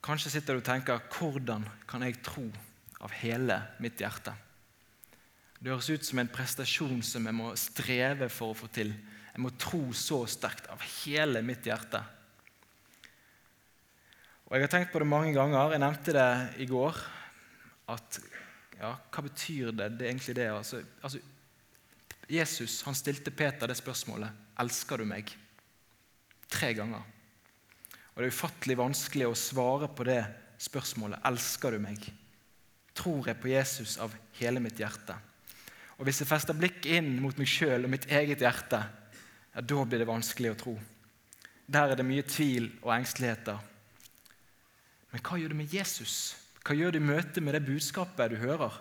Kanskje 0.01 0.31
sitter 0.33 0.57
du 0.57 0.63
og 0.63 0.65
tenker 0.65 1.03
hvordan 1.13 1.67
kan 1.87 2.01
jeg 2.03 2.23
tro 2.25 2.47
av 3.05 3.13
hele 3.21 3.59
mitt 3.83 4.01
hjerte? 4.01 4.33
Det 5.61 5.69
høres 5.69 5.91
ut 5.93 6.07
som 6.07 6.17
en 6.17 6.31
prestasjon 6.31 7.03
som 7.05 7.27
jeg 7.29 7.37
må 7.37 7.51
streve 7.59 8.31
for 8.33 8.51
å 8.51 8.57
få 8.57 8.71
til. 8.73 8.95
Jeg 9.31 9.43
må 9.45 9.53
tro 9.61 9.83
så 9.93 10.23
sterkt 10.25 10.65
av 10.73 10.81
hele 11.03 11.43
mitt 11.45 11.69
hjerte. 11.69 12.01
Og 14.49 14.57
Jeg 14.57 14.65
har 14.65 14.71
tenkt 14.73 14.91
på 14.91 14.99
det 14.99 15.07
mange 15.07 15.31
ganger. 15.37 15.71
Jeg 15.71 15.83
nevnte 15.85 16.15
det 16.17 16.31
i 16.65 16.67
går. 16.67 16.97
At 17.89 18.19
ja, 18.81 18.95
Hva 19.13 19.23
betyr 19.25 19.71
det, 19.71 19.89
det 19.97 20.07
er 20.07 20.11
egentlig 20.11 20.35
det? 20.35 20.47
Altså, 20.49 20.81
altså, 21.01 21.19
Jesus 22.31 22.81
han 22.85 22.95
stilte 22.95 23.33
Peter 23.35 23.69
det 23.69 23.77
spørsmålet 23.77 24.31
elsker 24.61 25.01
du 25.01 25.07
meg? 25.09 25.31
Tre 26.51 26.71
ganger. 26.77 27.03
Og 28.11 28.21
Det 28.21 28.27
er 28.27 28.35
ufattelig 28.35 28.77
vanskelig 28.77 29.27
å 29.29 29.37
svare 29.37 29.89
på 29.95 30.05
det 30.07 30.21
spørsmålet. 30.61 31.21
Elsker 31.25 31.75
du 31.75 31.81
meg? 31.83 32.07
Tror 32.97 33.29
jeg 33.29 33.39
på 33.39 33.51
Jesus 33.53 33.97
av 34.03 34.13
hele 34.39 34.61
mitt 34.63 34.79
hjerte? 34.79 35.15
Og 35.97 36.05
Hvis 36.05 36.21
jeg 36.21 36.31
fester 36.31 36.57
blikket 36.57 36.89
inn 36.97 37.13
mot 37.21 37.37
meg 37.37 37.49
sjøl 37.49 37.85
og 37.85 37.93
mitt 37.93 38.09
eget 38.09 38.41
hjerte, 38.41 38.81
ja, 39.53 39.61
da 39.61 39.83
blir 39.85 40.01
det 40.01 40.09
vanskelig 40.09 40.53
å 40.53 40.59
tro. 40.59 40.75
Der 41.71 41.91
er 41.91 41.99
det 41.99 42.07
mye 42.07 42.23
tvil 42.25 42.71
og 42.81 42.93
engsteligheter. 42.95 43.59
Men 45.11 45.23
hva 45.23 45.37
gjør 45.39 45.53
det 45.53 45.59
med 45.59 45.73
Jesus? 45.75 46.15
Hva 46.61 46.77
gjør 46.77 46.93
det 46.93 47.01
i 47.01 47.05
møte 47.09 47.41
med 47.41 47.57
det 47.57 47.65
budskapet 47.65 48.33
du 48.33 48.37
hører? 48.41 48.75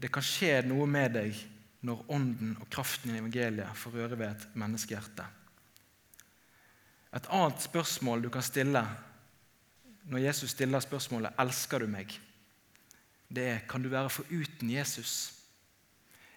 Det 0.00 0.08
kan 0.12 0.24
skje 0.24 0.62
noe 0.64 0.86
med 0.88 1.12
deg 1.18 1.36
når 1.84 2.06
ånden 2.12 2.56
og 2.60 2.68
kraften 2.72 3.12
i 3.12 3.18
evangeliet 3.20 3.76
får 3.76 3.96
røre 3.96 4.16
ved 4.16 4.32
et 4.32 4.56
menneskehjerte. 4.60 5.26
Et 7.16 7.28
annet 7.34 7.62
spørsmål 7.64 8.22
du 8.24 8.30
kan 8.32 8.44
stille 8.44 8.82
når 10.10 10.24
Jesus 10.24 10.50
stiller 10.50 10.80
spørsmålet 10.80 11.32
'Elsker 11.38 11.78
du 11.78 11.86
meg?' 11.86 12.20
det 13.28 13.48
er 13.48 13.58
'Kan 13.68 13.82
du 13.82 13.88
være 13.88 14.10
foruten 14.10 14.70
Jesus?' 14.70 15.32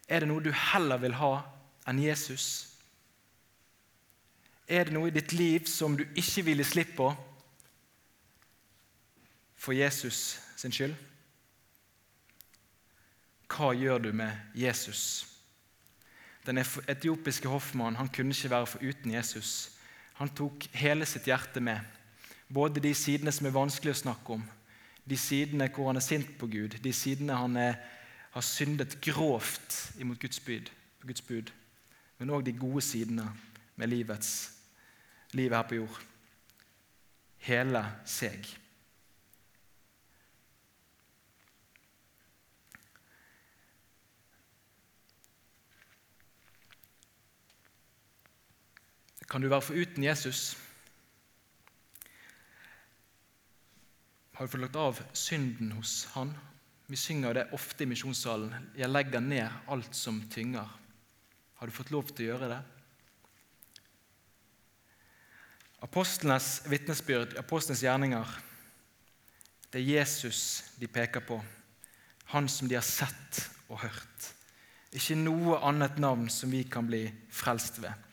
Er 0.08 0.20
det 0.20 0.28
noe 0.28 0.44
du 0.44 0.52
heller 0.52 0.98
vil 0.98 1.14
ha 1.14 1.42
enn 1.88 2.00
Jesus? 2.04 2.68
Er 4.68 4.84
det 4.84 4.94
noe 4.94 5.08
i 5.08 5.16
ditt 5.16 5.34
liv 5.34 5.66
som 5.66 5.98
du 5.98 6.04
ikke 6.16 6.44
vil 6.46 6.58
gi 6.58 6.64
slipp 6.64 6.96
på 6.98 7.16
for 9.64 9.76
Jesus 9.76 10.40
sin 10.60 10.74
skyld? 10.76 10.96
Hva 13.54 13.72
gjør 13.78 14.02
du 14.04 14.12
med 14.16 14.34
Jesus? 14.58 15.24
Den 16.44 16.60
etiopiske 16.60 17.48
hoffmannen 17.48 18.02
han 18.02 18.12
kunne 18.12 18.36
ikke 18.36 18.52
være 18.52 18.68
foruten 18.68 19.14
Jesus. 19.14 19.72
Han 20.20 20.34
tok 20.36 20.68
hele 20.76 21.08
sitt 21.08 21.30
hjerte 21.30 21.64
med. 21.64 21.80
Både 22.54 22.84
de 22.84 22.92
sidene 22.94 23.32
som 23.32 23.48
er 23.48 23.56
vanskelig 23.56 23.94
å 23.94 24.02
snakke 24.04 24.36
om, 24.36 24.44
de 25.08 25.18
sidene 25.18 25.70
hvor 25.74 25.90
han 25.90 26.00
er 26.00 26.06
sint 26.06 26.36
på 26.40 26.48
Gud, 26.52 26.78
de 26.84 26.94
sidene 26.94 27.38
han 27.40 27.58
er, 27.58 27.80
har 28.34 28.46
syndet 28.46 29.00
grovt 29.02 29.80
imot 30.02 30.20
Guds 30.22 30.40
bud, 30.44 30.70
Guds 31.06 31.22
bud 31.22 31.52
men 32.24 32.32
òg 32.32 32.46
de 32.48 32.54
gode 32.56 32.80
sidene 32.80 33.26
med 33.76 33.90
livets, 33.92 34.30
livet 35.36 35.58
her 35.58 35.66
på 35.68 35.76
jord. 35.82 35.98
Hele 37.44 37.82
seg. 38.08 38.48
Kan 49.34 49.42
du 49.42 49.50
være 49.50 49.66
foruten 49.66 50.04
Jesus? 50.06 50.52
Har 54.38 54.46
du 54.46 54.52
fått 54.52 54.62
lagt 54.62 54.78
av 54.78 55.00
synden 55.18 55.72
hos 55.74 56.04
Han? 56.14 56.36
Vi 56.86 57.00
synger 57.02 57.34
det 57.34 57.48
ofte 57.58 57.82
i 57.82 57.88
misjonssalen. 57.90 58.54
'Jeg 58.78 58.90
legger 58.90 59.26
ned 59.26 59.50
alt 59.68 59.96
som 59.96 60.22
tynger'. 60.30 60.70
Har 61.56 61.66
du 61.66 61.74
fått 61.74 61.90
lov 61.90 62.14
til 62.14 62.28
å 62.28 62.30
gjøre 62.30 62.52
det? 62.54 62.62
Apostlenes 65.82 66.62
vitnesbyrd, 66.70 67.34
apostlenes 67.38 67.82
gjerninger, 67.82 68.40
det 69.72 69.82
er 69.82 69.98
Jesus 69.98 70.64
de 70.78 70.88
peker 70.88 71.26
på. 71.26 71.42
Han 72.26 72.48
som 72.48 72.70
de 72.70 72.76
har 72.76 72.86
sett 72.86 73.50
og 73.68 73.82
hørt. 73.82 74.34
Ikke 74.94 75.18
noe 75.18 75.58
annet 75.58 75.98
navn 75.98 76.30
som 76.30 76.52
vi 76.52 76.64
kan 76.64 76.86
bli 76.86 77.08
frelst 77.32 77.82
ved. 77.82 78.13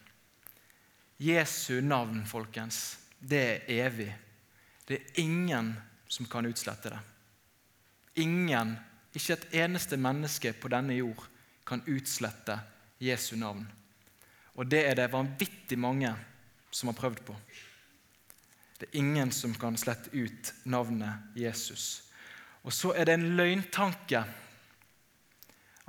Jesu 1.21 1.81
navn, 1.85 2.23
folkens, 2.27 2.99
det 3.21 3.43
er 3.45 3.73
evig. 3.85 4.09
Det 4.89 4.97
er 4.97 5.21
ingen 5.21 5.75
som 6.09 6.27
kan 6.27 6.49
utslette 6.49 6.95
det. 6.95 7.01
Ingen, 8.25 8.73
ikke 9.13 9.37
et 9.37 9.59
eneste 9.61 9.99
menneske 10.01 10.55
på 10.57 10.71
denne 10.73 10.97
jord, 10.97 11.27
kan 11.69 11.85
utslette 11.87 12.57
Jesu 13.05 13.37
navn. 13.37 13.67
Og 14.57 14.67
det 14.73 14.81
er 14.89 14.97
det 14.97 15.11
vanvittig 15.13 15.79
mange 15.79 16.15
som 16.73 16.89
har 16.89 16.99
prøvd 16.99 17.23
på. 17.29 17.37
Det 18.81 18.89
er 18.89 18.99
ingen 19.05 19.31
som 19.33 19.53
kan 19.61 19.77
slette 19.77 20.09
ut 20.17 20.55
navnet 20.65 21.37
Jesus. 21.37 22.09
Og 22.65 22.73
så 22.73 22.95
er 22.97 23.07
det 23.07 23.21
en 23.21 23.33
løgntanke 23.37 24.25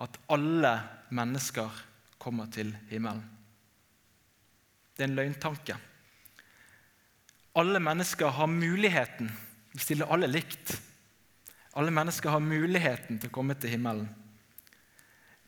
at 0.01 0.25
alle 0.27 0.79
mennesker 1.15 1.85
kommer 2.19 2.51
til 2.51 2.75
himmelen. 2.91 3.23
Det 5.01 5.07
er 5.07 5.09
en 5.09 5.17
løgntanke. 5.17 5.75
Alle 7.57 7.79
mennesker 7.81 8.27
har 8.37 8.47
muligheten. 8.47 9.31
Vi 9.73 9.79
stiller 9.81 10.11
alle 10.13 10.27
likt. 10.29 10.75
Alle 11.73 11.89
mennesker 11.89 12.29
har 12.29 12.43
muligheten 12.45 13.17
til 13.17 13.31
å 13.31 13.33
komme 13.33 13.55
til 13.57 13.73
himmelen. 13.73 14.05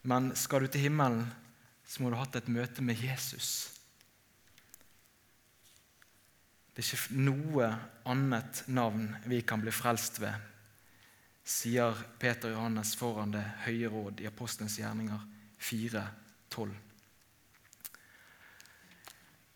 Men 0.10 0.32
skal 0.34 0.66
du 0.66 0.72
til 0.74 0.88
himmelen, 0.88 1.28
så 1.86 2.02
må 2.02 2.10
du 2.10 2.16
ha 2.18 2.24
hatt 2.24 2.40
et 2.40 2.50
møte 2.50 2.82
med 2.82 2.98
Jesus. 2.98 3.52
Det 6.74 6.82
er 6.82 6.90
ikke 6.98 7.22
noe 7.22 7.68
annet 8.10 8.64
navn 8.74 9.06
vi 9.30 9.44
kan 9.46 9.62
bli 9.62 9.70
frelst 9.70 10.18
ved, 10.24 10.34
sier 11.46 11.94
Peter 12.18 12.56
Johannes 12.56 12.96
foran 12.98 13.38
Det 13.38 13.46
høye 13.68 13.94
råd 13.94 14.26
i 14.26 14.32
Apostelens 14.32 14.80
gjerninger 14.82 15.30
4.12. 15.62 16.74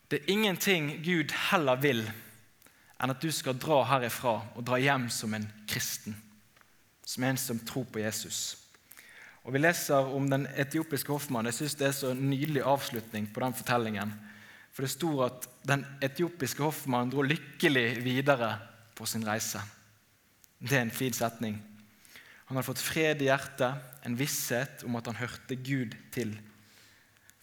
Det 0.08 0.22
er 0.22 0.32
ingenting 0.32 0.92
Gud 1.04 1.34
heller 1.50 1.80
vil 1.84 2.06
enn 2.98 3.14
at 3.14 3.22
du 3.22 3.30
skal 3.34 3.58
dra 3.60 3.82
herifra 3.92 4.40
og 4.56 4.64
dra 4.66 4.80
hjem 4.82 5.10
som 5.14 5.36
en 5.38 5.46
kristen, 5.70 6.16
som 7.06 7.26
en 7.28 7.38
som 7.38 7.60
tror 7.60 7.86
på 7.92 8.02
Jesus. 8.02 8.56
Og 9.44 9.54
Vi 9.54 9.62
leser 9.62 10.10
om 10.12 10.26
den 10.30 10.48
etiopiske 10.60 11.12
hoffmannen. 11.12 11.52
Jeg 11.52 11.60
synes 11.62 11.76
Det 11.76 11.88
er 11.88 11.96
så 11.96 12.14
nydelig 12.14 12.64
avslutning 12.64 13.28
på 13.34 13.40
den 13.40 13.54
fortellingen. 13.54 14.12
For 14.74 14.84
det 14.84 14.92
sto 14.92 15.22
at 15.24 15.48
den 15.64 15.86
etiopiske 16.02 16.64
hoffmannen 16.64 17.14
dro 17.14 17.24
lykkelig 17.24 18.04
videre 18.04 18.58
på 18.96 19.06
sin 19.06 19.24
reise. 19.28 19.62
Det 20.60 20.76
er 20.76 20.82
en 20.82 20.92
fin 20.92 21.14
setning. 21.14 21.62
Han 22.48 22.58
hadde 22.58 22.68
fått 22.68 22.84
fred 22.84 23.22
i 23.22 23.28
hjertet, 23.28 23.76
en 24.04 24.18
visshet 24.20 24.84
om 24.88 24.96
at 24.96 25.08
han 25.10 25.20
hørte 25.20 25.56
Gud 25.56 25.96
til. 26.12 26.36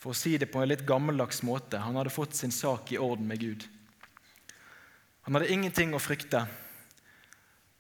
For 0.05 0.13
å 0.13 0.19
si 0.21 0.35
det 0.37 0.51
på 0.53 0.61
en 0.61 0.69
litt 0.69 0.83
gammeldags 0.85 1.39
måte 1.49 1.79
han 1.81 1.97
hadde 1.97 2.13
fått 2.13 2.37
sin 2.37 2.53
sak 2.53 2.91
i 2.93 2.99
orden 3.01 3.25
med 3.25 3.41
Gud. 3.41 3.63
Han 5.25 5.33
hadde 5.33 5.49
ingenting 5.49 5.95
å 5.97 6.01
frykte. 6.03 6.43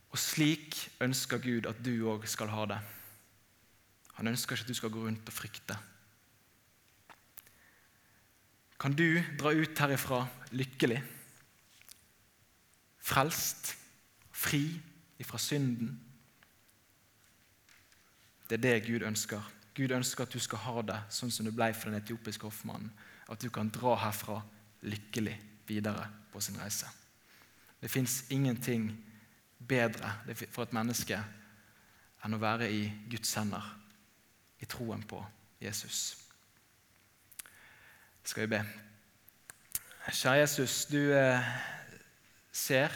Og 0.09 0.17
slik 0.17 0.79
ønsker 1.05 1.43
Gud 1.45 1.67
at 1.69 1.83
du 1.85 1.93
òg 2.09 2.25
skal 2.25 2.49
ha 2.49 2.63
det. 2.71 2.79
Han 4.17 4.31
ønsker 4.31 4.57
ikke 4.57 4.65
at 4.65 4.71
du 4.73 4.79
skal 4.79 4.93
gå 4.95 5.03
rundt 5.05 5.29
og 5.29 5.37
frykte. 5.37 5.77
Kan 8.81 8.97
du 8.97 9.21
dra 9.37 9.53
ut 9.53 9.83
herifra 9.85 10.23
lykkelig, 10.57 11.03
frelst, 13.05 13.75
fri 14.33 14.63
ifra 15.21 15.43
synden? 15.43 15.93
Det 18.49 18.57
er 18.57 18.65
det 18.65 18.75
Gud 18.89 19.05
ønsker. 19.05 19.45
Gud 19.75 19.91
ønsker 19.91 20.25
at 20.25 20.35
du 20.35 20.39
skal 20.43 20.63
ha 20.65 20.83
det 20.87 20.99
sånn 21.13 21.33
som 21.35 21.47
du 21.47 21.53
ble 21.55 21.73
for 21.75 21.91
den 21.91 21.99
etiopiske 21.99 22.47
hoffmannen. 22.47 22.93
At 23.29 23.43
du 23.43 23.49
kan 23.51 23.73
dra 23.75 23.97
herfra 24.05 24.39
lykkelig 24.85 25.35
videre 25.67 26.07
på 26.33 26.43
sin 26.45 26.59
reise. 26.61 26.87
Det 27.81 27.91
fins 27.91 28.23
ingenting 28.31 28.91
bedre 29.59 30.13
for 30.53 30.65
et 30.65 30.77
menneske 30.77 31.19
enn 32.25 32.37
å 32.37 32.41
være 32.41 32.69
i 32.73 32.85
Guds 33.11 33.35
hender, 33.37 33.65
i 34.61 34.69
troen 34.71 35.03
på 35.05 35.21
Jesus. 35.61 36.15
Skal 38.25 38.47
vi 38.47 38.55
be? 38.55 38.63
Kjære 40.05 40.39
Jesus, 40.39 40.85
du 40.89 41.13
eh, 41.17 41.45
ser 42.53 42.93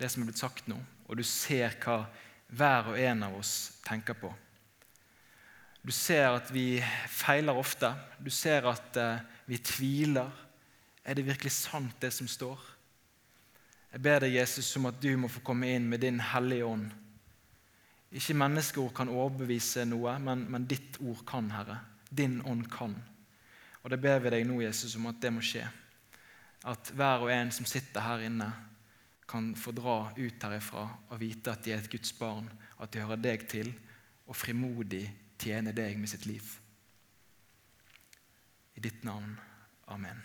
det 0.00 0.10
som 0.10 0.22
er 0.22 0.28
blitt 0.28 0.40
sagt 0.40 0.68
nå, 0.68 0.76
og 1.06 1.16
du 1.16 1.24
ser 1.24 1.76
hva 1.84 2.02
hver 2.52 2.92
og 2.92 2.98
en 3.00 3.22
av 3.24 3.36
oss 3.38 3.78
tenker 3.84 4.16
på. 4.18 4.32
Du 5.82 5.90
ser 5.90 6.28
at 6.30 6.50
vi 6.54 6.78
feiler 7.10 7.58
ofte. 7.58 7.90
Du 8.22 8.30
ser 8.30 8.68
at 8.70 8.98
uh, 9.02 9.18
vi 9.50 9.58
tviler. 9.58 10.30
Er 11.02 11.18
det 11.18 11.26
virkelig 11.26 11.50
sant, 11.56 11.96
det 12.00 12.12
som 12.14 12.28
står? 12.30 12.60
Jeg 13.92 14.02
ber 14.02 14.22
deg, 14.22 14.36
Jesus, 14.38 14.70
om 14.78 14.86
at 14.88 15.00
du 15.02 15.10
må 15.18 15.28
få 15.28 15.42
komme 15.44 15.72
inn 15.74 15.88
med 15.90 16.00
din 16.04 16.20
hellige 16.22 16.64
ånd. 16.64 16.86
Ikke 18.14 18.36
menneskeord 18.38 18.92
kan 18.94 19.10
overbevise 19.10 19.84
noe, 19.88 20.14
men, 20.22 20.46
men 20.52 20.68
ditt 20.70 21.00
ord 21.02 21.24
kan, 21.28 21.50
Herre. 21.50 21.80
Din 22.08 22.38
ånd 22.46 22.68
kan. 22.70 22.94
Og 23.82 23.90
det 23.90 23.98
ber 24.00 24.22
vi 24.22 24.30
deg 24.32 24.46
nå, 24.46 24.60
Jesus, 24.62 24.94
om 24.96 25.10
at 25.10 25.18
det 25.20 25.32
må 25.34 25.42
skje. 25.44 25.64
At 26.68 26.92
hver 26.94 27.26
og 27.26 27.32
en 27.34 27.50
som 27.50 27.66
sitter 27.66 28.04
her 28.06 28.22
inne, 28.28 28.52
kan 29.26 29.50
få 29.56 29.72
dra 29.74 29.96
ut 30.12 30.44
herifra 30.44 30.82
og 31.08 31.20
vite 31.20 31.54
at 31.54 31.64
de 31.64 31.72
er 31.72 31.80
et 31.80 31.90
Guds 31.90 32.12
barn, 32.18 32.50
at 32.78 32.92
de 32.92 33.00
hører 33.00 33.20
deg 33.22 33.46
til, 33.48 33.70
og 34.28 34.36
frimodig 34.36 35.06
tjene 35.42 35.74
deg 35.74 35.98
med 35.98 36.10
sitt 36.10 36.26
liv. 36.26 36.54
I 38.78 38.80
ditt 38.80 39.02
navn. 39.04 39.34
Amen. 39.90 40.22